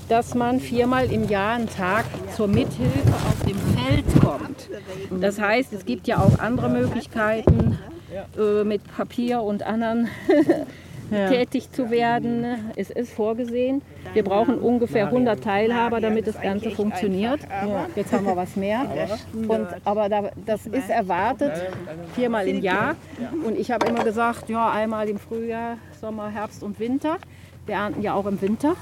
dass 0.09 0.35
man 0.35 0.59
viermal 0.59 1.11
im 1.11 1.29
Jahr 1.29 1.55
einen 1.55 1.69
Tag 1.69 2.05
zur 2.35 2.47
Mithilfe 2.47 3.13
auf 3.13 3.45
dem 3.47 3.57
Feld 3.75 4.05
kommt. 4.21 4.69
Das 5.21 5.39
heißt, 5.39 5.73
es 5.73 5.85
gibt 5.85 6.07
ja 6.07 6.17
auch 6.17 6.39
andere 6.39 6.69
Möglichkeiten, 6.69 7.77
äh, 8.37 8.63
mit 8.63 8.81
Papier 8.95 9.41
und 9.41 9.63
anderen 9.63 10.07
tätig 11.29 11.71
zu 11.71 11.91
werden. 11.91 12.45
Es 12.75 12.89
ist 12.89 13.13
vorgesehen. 13.13 13.81
Wir 14.13 14.23
brauchen 14.23 14.57
ungefähr 14.57 15.07
100 15.07 15.43
Teilhaber, 15.43 16.01
damit 16.01 16.27
das 16.27 16.39
Ganze 16.41 16.71
funktioniert. 16.71 17.39
Jetzt 17.95 18.11
haben 18.13 18.25
wir 18.25 18.35
was 18.35 18.55
mehr. 18.55 18.81
Und, 19.33 19.67
aber 19.83 20.09
da, 20.09 20.31
das 20.45 20.65
ist 20.65 20.89
erwartet, 20.89 21.51
viermal 22.15 22.47
im 22.47 22.61
Jahr. 22.61 22.95
Und 23.45 23.57
ich 23.57 23.71
habe 23.71 23.87
immer 23.87 24.03
gesagt, 24.03 24.49
ja, 24.49 24.71
einmal 24.71 25.09
im 25.09 25.19
Frühjahr, 25.19 25.77
Sommer, 25.99 26.29
Herbst 26.29 26.63
und 26.63 26.79
Winter. 26.79 27.17
Wir 27.65 27.75
ernten 27.75 28.01
ja 28.01 28.13
auch 28.13 28.25
im 28.25 28.41
Winter. 28.41 28.75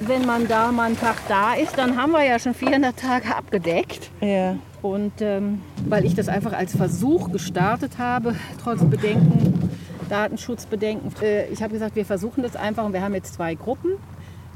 Wenn 0.00 0.26
man 0.26 0.48
da 0.48 0.72
mal 0.72 0.86
einen 0.86 0.98
Tag 0.98 1.16
da 1.28 1.54
ist, 1.54 1.78
dann 1.78 1.96
haben 1.96 2.12
wir 2.12 2.24
ja 2.24 2.38
schon 2.38 2.54
400 2.54 2.96
Tage 2.96 3.34
abgedeckt. 3.34 4.10
Ja. 4.20 4.56
Und 4.82 5.12
ähm, 5.20 5.62
weil 5.88 6.04
ich 6.04 6.14
das 6.14 6.28
einfach 6.28 6.52
als 6.52 6.76
Versuch 6.76 7.30
gestartet 7.30 7.98
habe, 7.98 8.34
trotz 8.62 8.84
Bedenken, 8.84 9.70
Datenschutzbedenken, 10.08 11.12
äh, 11.22 11.46
ich 11.46 11.62
habe 11.62 11.72
gesagt, 11.72 11.94
wir 11.94 12.04
versuchen 12.04 12.42
das 12.42 12.56
einfach 12.56 12.84
und 12.84 12.92
wir 12.92 13.00
haben 13.00 13.14
jetzt 13.14 13.34
zwei 13.34 13.54
Gruppen, 13.54 13.92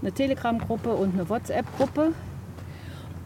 eine 0.02 0.12
Telegram-Gruppe 0.12 0.92
und 0.92 1.14
eine 1.14 1.28
WhatsApp-Gruppe. 1.28 2.12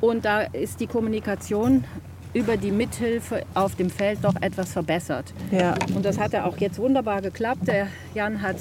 Und 0.01 0.25
da 0.25 0.41
ist 0.41 0.81
die 0.81 0.87
Kommunikation 0.87 1.85
über 2.33 2.57
die 2.57 2.71
Mithilfe 2.71 3.43
auf 3.55 3.75
dem 3.75 3.91
Feld 3.91 4.21
doch 4.23 4.37
etwas 4.41 4.73
verbessert. 4.73 5.33
Ja. 5.51 5.75
Und 5.95 6.05
das 6.05 6.19
hat 6.19 6.33
ja 6.33 6.45
auch 6.45 6.57
jetzt 6.59 6.79
wunderbar 6.79 7.23
geklappt. 7.23 7.67
Der 7.67 7.89
Jan 8.15 8.41
hat 8.41 8.57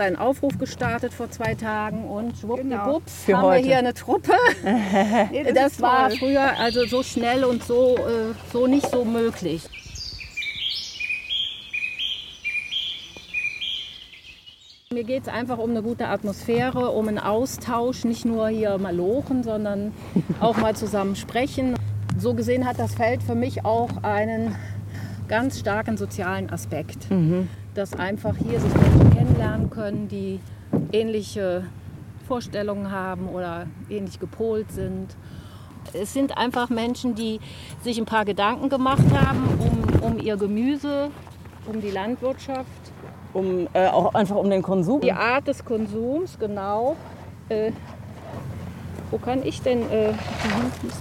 seinen 0.00 0.16
Aufruf 0.16 0.56
gestartet 0.56 1.12
vor 1.12 1.30
zwei 1.30 1.54
Tagen 1.54 2.08
und 2.08 2.34
schwuppdiwupps 2.38 3.24
Für 3.26 3.36
haben 3.36 3.42
heute. 3.42 3.58
wir 3.58 3.66
hier 3.66 3.78
eine 3.80 3.92
Truppe. 3.92 4.32
das 5.54 5.82
war 5.82 6.10
früher 6.10 6.58
also 6.58 6.86
so 6.86 7.02
schnell 7.02 7.44
und 7.44 7.62
so, 7.62 7.96
äh, 7.98 8.32
so 8.50 8.66
nicht 8.66 8.88
so 8.90 9.04
möglich. 9.04 9.68
Mir 14.90 15.04
geht 15.04 15.24
es 15.24 15.28
einfach 15.28 15.58
um 15.58 15.68
eine 15.68 15.82
gute 15.82 16.08
Atmosphäre, 16.08 16.92
um 16.92 17.06
einen 17.06 17.18
Austausch, 17.18 18.04
nicht 18.04 18.24
nur 18.24 18.48
hier 18.48 18.78
mal 18.78 18.96
lochen, 18.96 19.42
sondern 19.42 19.92
auch 20.40 20.56
mal 20.56 20.74
zusammen 20.74 21.14
sprechen. 21.14 21.74
So 22.16 22.32
gesehen 22.32 22.66
hat 22.66 22.78
das 22.78 22.94
Feld 22.94 23.22
für 23.22 23.34
mich 23.34 23.66
auch 23.66 24.02
einen 24.02 24.56
ganz 25.28 25.58
starken 25.58 25.98
sozialen 25.98 26.48
Aspekt, 26.48 27.10
dass 27.74 27.94
einfach 27.94 28.36
hier 28.36 28.60
sich 28.60 28.74
Menschen 28.74 29.10
kennenlernen 29.10 29.70
können, 29.70 30.08
die 30.08 30.40
ähnliche 30.92 31.64
Vorstellungen 32.26 32.90
haben 32.90 33.28
oder 33.28 33.66
ähnlich 33.88 34.20
gepolt 34.20 34.70
sind. 34.72 35.16
Es 35.92 36.12
sind 36.12 36.36
einfach 36.36 36.68
Menschen, 36.68 37.14
die 37.14 37.40
sich 37.82 37.98
ein 37.98 38.04
paar 38.04 38.24
Gedanken 38.24 38.68
gemacht 38.68 39.04
haben 39.14 39.44
um, 39.58 40.02
um 40.02 40.18
ihr 40.18 40.36
Gemüse, 40.36 41.10
um 41.66 41.80
die 41.80 41.90
Landwirtschaft, 41.90 42.66
Um, 43.32 43.68
äh, 43.74 43.86
auch 43.86 44.12
einfach 44.14 44.34
um 44.34 44.50
den 44.50 44.60
Konsum. 44.60 45.00
die 45.00 45.12
Art 45.12 45.46
des 45.46 45.64
Konsums, 45.64 46.36
genau. 46.36 46.96
Äh, 47.48 47.70
wo 49.10 49.18
kann 49.18 49.42
ich 49.44 49.60
denn? 49.62 49.82
Äh, 49.90 50.12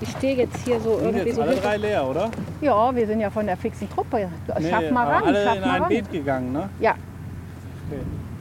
ich 0.01 0.09
stehe 0.09 0.35
jetzt 0.35 0.57
hier 0.65 0.79
so 0.79 0.95
Sind 0.97 1.05
irgendwie 1.09 1.27
jetzt 1.27 1.35
so. 1.35 1.41
alle 1.41 1.55
drei 1.55 1.77
leer, 1.77 2.07
oder? 2.07 2.29
Ja, 2.61 2.95
wir 2.95 3.07
sind 3.07 3.19
ja 3.19 3.29
von 3.29 3.45
der 3.45 3.57
fixen 3.57 3.89
Truppe. 3.89 4.29
Schaff 4.47 4.81
Nee, 4.81 4.91
mal 4.91 5.07
ran, 5.07 5.23
alle 5.25 5.43
schaff 5.43 5.55
in 5.55 5.61
mal 5.61 5.69
ein 5.75 5.81
ran. 5.81 5.89
Beet 5.89 6.11
gegangen, 6.11 6.51
ne? 6.51 6.69
Ja, 6.79 6.95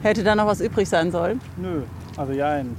Hätte 0.01 0.23
da 0.23 0.35
noch 0.35 0.45
was 0.45 0.61
übrig 0.61 0.87
sein 0.87 1.11
sollen? 1.11 1.41
Nö. 1.57 1.81
Also 2.15 2.31
ja, 2.33 2.51
ein 2.51 2.75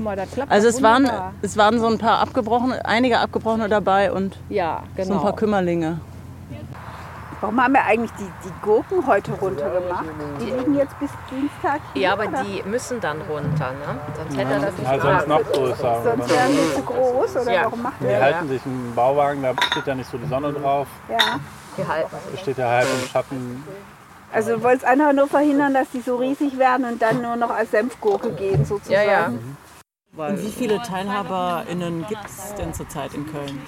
mal, 0.00 0.14
das 0.16 0.30
klappt 0.30 0.50
Also 0.52 0.68
es 0.68 0.80
waren, 0.82 1.10
es 1.42 1.56
waren 1.56 1.78
so 1.80 1.86
ein 1.88 1.98
paar 1.98 2.20
abgebrochene, 2.20 2.84
einige 2.84 3.18
abgebrochene 3.18 3.68
dabei 3.68 4.12
und 4.12 4.38
Ja, 4.48 4.82
so 4.96 5.02
ein 5.02 5.08
genau. 5.08 5.22
paar 5.22 5.36
Kümmerlinge. 5.36 6.00
Warum 7.42 7.60
haben 7.60 7.72
wir 7.74 7.84
eigentlich 7.84 8.12
die, 8.12 8.30
die 8.44 8.52
Gurken 8.62 9.04
heute 9.04 9.32
runtergemacht? 9.32 10.04
Die 10.40 10.44
liegen 10.44 10.76
jetzt 10.76 10.96
bis 11.00 11.10
Dienstag 11.28 11.80
hier. 11.92 12.02
Ja, 12.02 12.12
aber 12.12 12.28
oder? 12.28 12.44
die 12.44 12.62
müssen 12.62 13.00
dann 13.00 13.20
runter, 13.22 13.72
ne? 13.72 13.98
Sonst 14.16 14.36
hätte 14.38 14.52
er 14.52 14.60
das 14.60 14.76
nicht 14.78 14.88
also 14.88 15.06
sonst 15.08 15.22
gemacht. 15.24 15.44
noch 15.46 15.52
größer. 15.52 16.00
Sonst 16.04 16.30
wären 16.30 16.50
die 16.52 16.74
zu 16.76 16.82
groß 16.82 17.36
oder 17.38 17.52
Ja. 17.52 17.64
warum 17.64 17.82
macht 17.82 17.94
Die 18.00 18.04
ihr 18.04 18.12
das? 18.12 18.22
halten 18.22 18.48
sich 18.48 18.64
im 18.64 18.94
Bauwagen, 18.94 19.42
da 19.42 19.54
steht 19.72 19.86
ja 19.88 19.94
nicht 19.96 20.08
so 20.08 20.18
die 20.18 20.28
Sonne 20.28 20.52
drauf. 20.52 20.86
Ja. 21.10 21.40
Die 21.76 21.86
halten. 21.88 22.16
Da 22.32 22.38
steht 22.38 22.58
ja 22.58 22.68
halb 22.68 22.86
im 23.02 23.08
Schatten. 23.08 23.64
Also 24.32 24.54
du 24.54 24.62
wolltest 24.62 24.84
einfach 24.84 25.12
nur 25.12 25.26
verhindern, 25.26 25.74
dass 25.74 25.90
die 25.90 26.00
so 26.00 26.16
riesig 26.16 26.56
werden 26.58 26.86
und 26.86 27.02
dann 27.02 27.20
nur 27.22 27.34
noch 27.34 27.50
als 27.50 27.72
Senfgurke 27.72 28.30
gehen 28.34 28.64
sozusagen. 28.64 29.04
Ja, 29.04 29.12
ja. 29.12 29.30
Und 30.14 30.44
wie 30.44 30.50
viele 30.50 30.82
TeilhaberInnen 30.82 32.04
gibt 32.06 32.26
es 32.26 32.54
denn 32.56 32.74
zurzeit 32.74 33.14
in 33.14 33.24
Köln? 33.24 33.58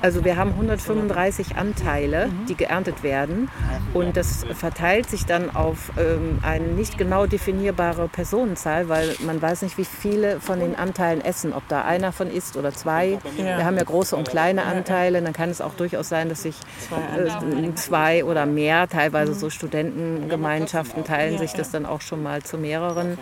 Also 0.00 0.24
wir 0.24 0.38
haben 0.38 0.52
135 0.52 1.56
Anteile, 1.56 2.30
die 2.48 2.54
geerntet 2.54 3.02
werden 3.02 3.50
und 3.92 4.16
das 4.16 4.46
verteilt 4.54 5.10
sich 5.10 5.26
dann 5.26 5.54
auf 5.54 5.92
ähm, 5.98 6.38
eine 6.40 6.68
nicht 6.68 6.96
genau 6.96 7.26
definierbare 7.26 8.08
Personenzahl, 8.08 8.88
weil 8.88 9.14
man 9.20 9.42
weiß 9.42 9.60
nicht, 9.60 9.76
wie 9.76 9.84
viele 9.84 10.40
von 10.40 10.60
den 10.60 10.76
Anteilen 10.76 11.20
essen, 11.20 11.52
ob 11.52 11.68
da 11.68 11.82
einer 11.82 12.10
von 12.12 12.30
isst 12.30 12.56
oder 12.56 12.72
zwei. 12.72 13.18
Ja. 13.36 13.58
Wir 13.58 13.64
haben 13.66 13.76
ja 13.76 13.84
große 13.84 14.16
und 14.16 14.26
kleine 14.26 14.62
Anteile, 14.62 15.20
dann 15.20 15.34
kann 15.34 15.50
es 15.50 15.60
auch 15.60 15.74
durchaus 15.74 16.08
sein, 16.08 16.30
dass 16.30 16.44
sich 16.44 16.56
äh, 16.90 17.74
zwei 17.74 18.24
oder 18.24 18.46
mehr, 18.46 18.88
teilweise 18.88 19.34
so 19.34 19.50
Studentengemeinschaften 19.50 21.04
teilen 21.04 21.36
sich 21.36 21.52
das 21.52 21.70
dann 21.70 21.84
auch 21.84 22.00
schon 22.00 22.22
mal 22.22 22.42
zu 22.42 22.56
mehreren. 22.56 23.18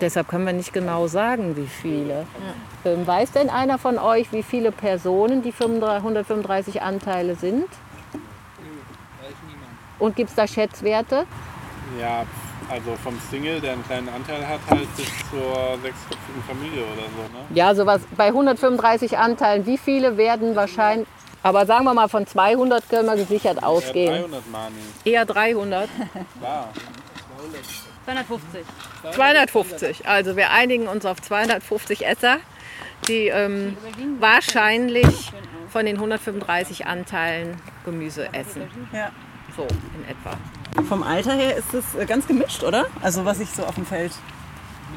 Deshalb 0.00 0.26
können 0.28 0.46
wir 0.46 0.54
nicht 0.54 0.72
genau 0.72 1.06
sagen, 1.06 1.54
wie 1.56 1.66
viele. 1.66 1.81
Ähm, 2.84 3.06
weiß 3.06 3.32
denn 3.32 3.50
einer 3.50 3.78
von 3.78 3.98
euch, 3.98 4.32
wie 4.32 4.42
viele 4.42 4.72
Personen 4.72 5.42
die 5.42 5.52
35 5.52 5.96
135 5.98 6.82
Anteile 6.82 7.34
sind? 7.36 7.66
Und 9.98 10.16
gibt 10.16 10.30
es 10.30 10.36
da 10.36 10.46
Schätzwerte? 10.46 11.26
Ja, 12.00 12.24
also 12.68 12.96
vom 13.02 13.18
Single, 13.30 13.60
der 13.60 13.74
einen 13.74 13.84
kleinen 13.84 14.08
Anteil 14.08 14.46
hat, 14.46 14.60
halt 14.68 14.96
bis 14.96 15.06
zur 15.30 15.78
sechsköpfigen 15.82 16.42
Familie 16.48 16.82
oder 16.82 17.02
so. 17.02 17.22
Ne? 17.22 17.44
Ja, 17.54 17.74
sowas 17.74 18.00
bei 18.16 18.28
135 18.28 19.18
Anteilen. 19.18 19.66
Wie 19.66 19.78
viele 19.78 20.16
werden 20.16 20.56
wahrscheinlich, 20.56 21.06
aber 21.42 21.66
sagen 21.66 21.84
wir 21.84 21.94
mal 21.94 22.08
von 22.08 22.26
200 22.26 22.88
können 22.88 23.06
wir 23.06 23.16
gesichert 23.16 23.58
Ja, 23.60 23.66
ausgehen. 23.66 24.22
300 24.22 24.50
Mani. 24.50 24.74
Eher 25.04 25.24
300. 25.24 25.88
Klar. 26.40 26.68
250. 28.04 28.60
250. 29.14 30.08
Also 30.08 30.36
wir 30.36 30.50
einigen 30.50 30.88
uns 30.88 31.06
auf 31.06 31.20
250 31.20 32.06
Esser, 32.06 32.38
die 33.08 33.28
ähm, 33.28 33.76
wahrscheinlich 34.18 35.32
von 35.70 35.86
den 35.86 35.96
135 35.96 36.86
Anteilen 36.86 37.60
Gemüse 37.84 38.28
essen. 38.32 38.62
Ja. 38.92 39.10
So 39.56 39.62
in 39.62 40.08
etwa. 40.08 40.38
Vom 40.88 41.02
Alter 41.02 41.34
her 41.34 41.56
ist 41.56 41.74
es 41.74 41.94
äh, 41.94 42.06
ganz 42.06 42.26
gemischt, 42.26 42.62
oder? 42.62 42.86
Also 43.02 43.24
was 43.24 43.40
ich 43.40 43.50
so 43.50 43.64
auf 43.64 43.74
dem 43.74 43.84
Feld 43.84 44.12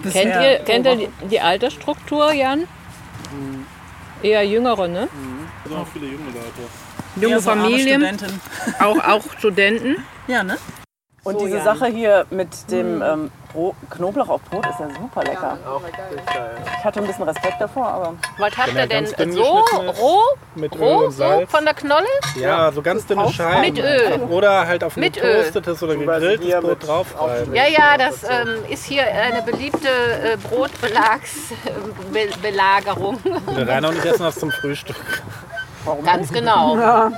Kennt 0.04 0.36
ihr, 0.36 0.60
kennt 0.66 0.86
ihr 0.86 0.96
die, 0.96 1.28
die 1.30 1.40
Altersstruktur, 1.40 2.34
Jan? 2.34 2.68
Eher 4.22 4.44
jüngere, 4.44 4.88
ne? 4.88 5.08
Da 5.64 5.70
sind 5.70 5.80
auch 5.80 5.88
viele 5.88 6.08
junge 6.08 6.26
Leute. 6.26 7.22
Junge 7.22 7.40
so 7.40 7.50
Familien, 7.50 8.06
auch, 8.80 8.98
auch 9.00 9.24
Studenten. 9.38 9.98
Ja, 10.28 10.44
ne? 10.44 10.58
Und 11.26 11.40
So, 11.40 11.46
diese 11.46 11.58
Jan. 11.58 11.66
Sache 11.66 11.88
hier 11.88 12.26
mit 12.30 12.70
dem 12.70 13.02
ähm, 13.02 13.32
Bro 13.52 13.74
Knoblauch 13.90 14.30
auf 14.30 14.42
Brot 14.44 14.64
ist 14.68 14.80
ja 14.80 14.88
super 15.02 15.24
lecker. 15.24 15.58
Ich 16.78 16.84
hatte 16.86 17.00
ein 17.00 17.08
bisschen 17.08 17.24
Respekt 17.24 17.60
davor, 17.60 17.88
aber 17.88 18.14
Was 18.38 18.56
habt 18.56 18.76
Wenn 18.76 18.92
ihr 18.92 18.96
er 18.96 19.02
denn 19.02 19.32
so 19.32 19.42
roh? 19.44 20.22
Mit 20.54 20.76
Öl 20.76 20.82
Roh 20.84 20.98
und 21.06 21.12
so 21.12 21.18
Salz. 21.18 21.50
von 21.50 21.66
der 21.66 21.74
Knolle? 21.74 22.06
Ja, 22.40 22.72
so 22.72 22.84
ganz 22.84 23.08
dünne 23.08 23.28
Scheiben. 23.32 23.62
Mit 23.62 23.80
Öl. 23.84 24.22
Oder 24.30 24.68
halt 24.68 24.84
auf 24.84 24.98
ein 24.98 25.00
Mit 25.00 25.18
Öl. 25.18 25.24
getoastetes 25.24 25.82
oder 25.82 25.96
gegrilltes 25.96 26.62
Brot 26.62 26.88
draufreiben. 26.88 27.56
Ja, 27.56 27.66
ja, 27.70 27.98
das 27.98 28.24
ähm, 28.24 28.64
ist 28.70 28.86
hier 28.86 29.06
eine 29.12 29.42
beliebte 29.42 29.88
äh, 29.88 30.38
Brotbelagsbelagerung. 30.38 33.18
Wir 33.24 33.68
rein 33.68 33.84
auch 33.84 33.94
nicht 33.94 34.06
essen 34.06 34.22
das 34.22 34.36
zum 34.36 34.52
Frühstück. 34.52 35.24
Ganz 36.06 36.32
genau. 36.32 36.78
Ja, 36.78 37.12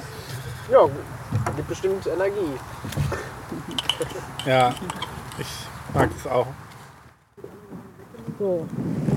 gibt 1.57 1.67
bestimmt 1.67 2.07
Energie. 2.07 2.57
Ja, 4.45 4.73
ich 5.39 5.47
mag 5.93 6.09
das 6.13 6.31
auch. 6.31 6.47
So, 8.39 8.65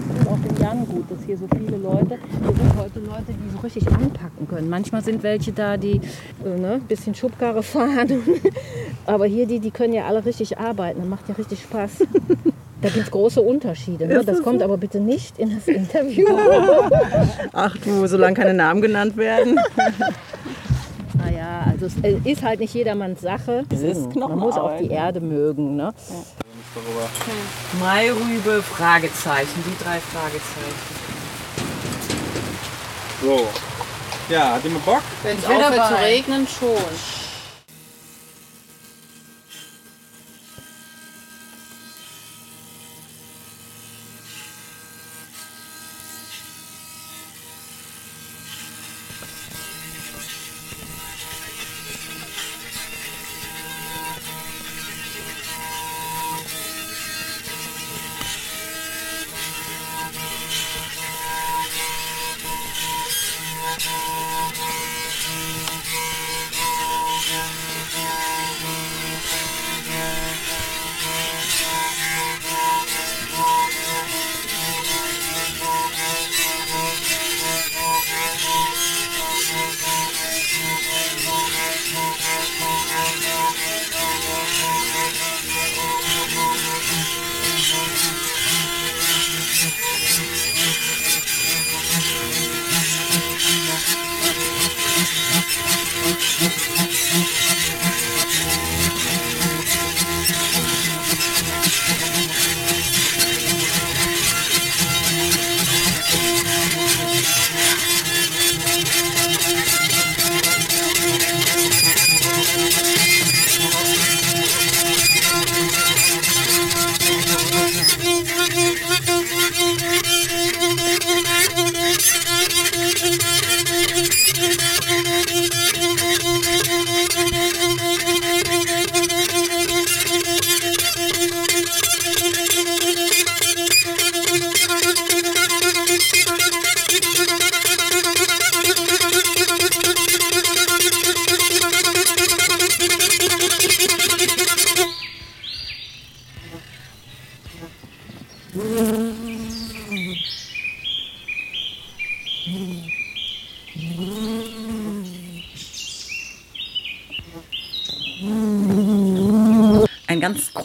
das 0.08 0.18
tut 0.18 0.28
auch 0.32 0.38
dem 0.38 0.62
Jan 0.62 0.86
gut, 0.86 1.10
dass 1.10 1.18
hier 1.26 1.36
so 1.36 1.46
viele 1.54 1.76
Leute, 1.76 2.18
hier 2.42 2.54
sind 2.54 2.76
heute 2.78 3.00
Leute, 3.00 3.26
die 3.28 3.50
so 3.50 3.58
richtig 3.58 3.86
anpacken 3.88 4.48
können. 4.48 4.70
Manchmal 4.70 5.02
sind 5.02 5.22
welche 5.22 5.52
da, 5.52 5.76
die 5.76 6.00
äh, 6.44 6.58
ne, 6.58 6.74
ein 6.74 6.82
bisschen 6.82 7.14
Schubkarre 7.14 7.62
fahren. 7.62 8.22
Aber 9.06 9.26
hier, 9.26 9.46
die, 9.46 9.60
die 9.60 9.70
können 9.70 9.92
ja 9.92 10.06
alle 10.06 10.24
richtig 10.24 10.58
arbeiten. 10.58 11.00
Das 11.00 11.08
macht 11.08 11.28
ja 11.28 11.34
richtig 11.34 11.62
Spaß. 11.62 11.90
Da 12.82 12.88
gibt 12.88 13.04
es 13.04 13.10
große 13.10 13.42
Unterschiede. 13.42 14.06
Ne? 14.06 14.24
Das 14.24 14.42
kommt 14.42 14.62
aber 14.62 14.78
bitte 14.78 15.00
nicht 15.00 15.38
in 15.38 15.54
das 15.54 15.68
Interview. 15.74 16.26
ach 17.52 17.76
du, 17.76 18.06
solange 18.06 18.34
keine 18.34 18.54
Namen 18.54 18.80
genannt 18.80 19.18
werden. 19.18 19.58
Also 21.80 21.96
es 21.98 22.04
äh, 22.04 22.30
ist 22.30 22.42
halt 22.42 22.60
nicht 22.60 22.74
jedermanns 22.74 23.22
Sache. 23.22 23.64
Es 23.72 23.80
ist 23.80 24.14
Man 24.14 24.38
muss 24.38 24.54
auch 24.56 24.76
die 24.76 24.88
Knochenarbeit. 24.88 24.90
Erde 24.90 25.20
mögen. 25.20 25.76
Ne? 25.76 25.94
Darüber. 26.74 27.08
Mairübe, 27.80 28.62
Fragezeichen, 28.62 29.64
die 29.64 29.82
drei 29.82 29.98
Fragezeichen. 29.98 31.00
So. 33.22 33.48
Ja, 34.28 34.54
hat 34.54 34.64
jemand 34.64 34.84
Bock? 34.84 35.02
Wenn 35.22 35.38
es 35.38 35.44
aufhört 35.44 35.88
zu 35.88 35.94
regnen, 36.04 36.46
schon. 36.46 37.19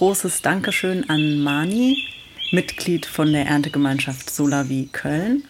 Großes 0.06 0.44
Dankeschön 0.44 1.10
an 1.10 1.40
Mani, 1.40 1.98
Mitglied 2.52 3.08
von 3.08 3.34
der 3.34 3.48
Erntegemeinschaft 3.48 4.30
Solavi 4.30 4.88
Köln. 4.92 5.46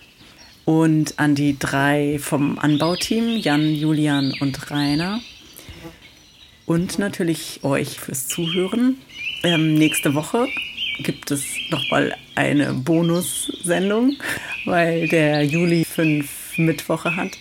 Und 0.63 1.19
an 1.19 1.35
die 1.35 1.59
drei 1.59 2.19
vom 2.21 2.57
Anbauteam, 2.57 3.35
Jan, 3.35 3.75
Julian 3.75 4.33
und 4.39 4.71
Rainer. 4.71 5.19
Und 6.65 6.99
natürlich 6.99 7.65
euch 7.65 7.99
fürs 7.99 8.29
Zuhören. 8.29 8.97
Ähm, 9.43 9.73
nächste 9.73 10.15
Woche 10.15 10.47
gibt 10.99 11.31
es 11.31 11.43
nochmal 11.69 12.15
eine 12.35 12.73
Bonussendung, 12.75 14.15
weil 14.63 15.09
der 15.09 15.43
Juli 15.43 15.83
fünf 15.83 16.57
Mittwoche 16.57 17.17
hat. 17.17 17.31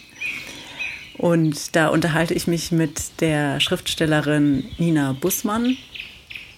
Und 1.16 1.76
da 1.76 1.90
unterhalte 1.90 2.34
ich 2.34 2.48
mich 2.48 2.72
mit 2.72 3.20
der 3.20 3.60
Schriftstellerin 3.60 4.64
Nina 4.78 5.12
Bussmann, 5.12 5.76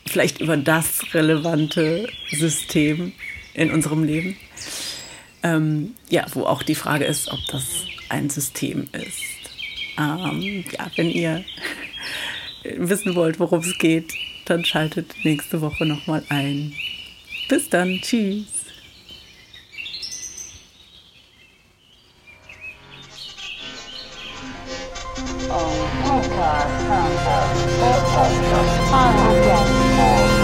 vielleicht 0.07 0.41
über 0.41 0.57
das 0.57 1.15
relevante 1.15 2.09
System 2.31 3.13
in 3.55 3.71
unserem 3.71 4.05
Leben. 4.05 4.37
Ähm, 5.43 5.95
ja, 6.09 6.27
wo 6.33 6.45
auch 6.45 6.63
die 6.63 6.75
Frage 6.75 7.05
ist, 7.05 7.29
ob 7.31 7.39
das 7.51 7.85
ein 8.09 8.31
System 8.31 8.89
ist. 8.93 9.23
Ähm, 9.99 10.65
ja, 10.73 10.91
wenn 10.97 11.11
ihr 11.11 11.45
wissen 12.77 13.15
wollt, 13.15 13.41
worum 13.41 13.61
es 13.61 13.79
geht, 13.79 14.13
dann 14.45 14.65
schaltet 14.65 15.15
nächste 15.25 15.61
Woche 15.61 15.87
nochmal 15.87 16.23
ein. 16.29 16.73
Bis 17.49 17.69
dann, 17.69 18.01
tschüss. 18.01 18.47
Oh, 25.49 25.89
podcast, 26.03 26.87
podcast, 26.89 27.67
podcast, 27.81 28.91
podcast. 28.91 29.76
more. 29.97 30.36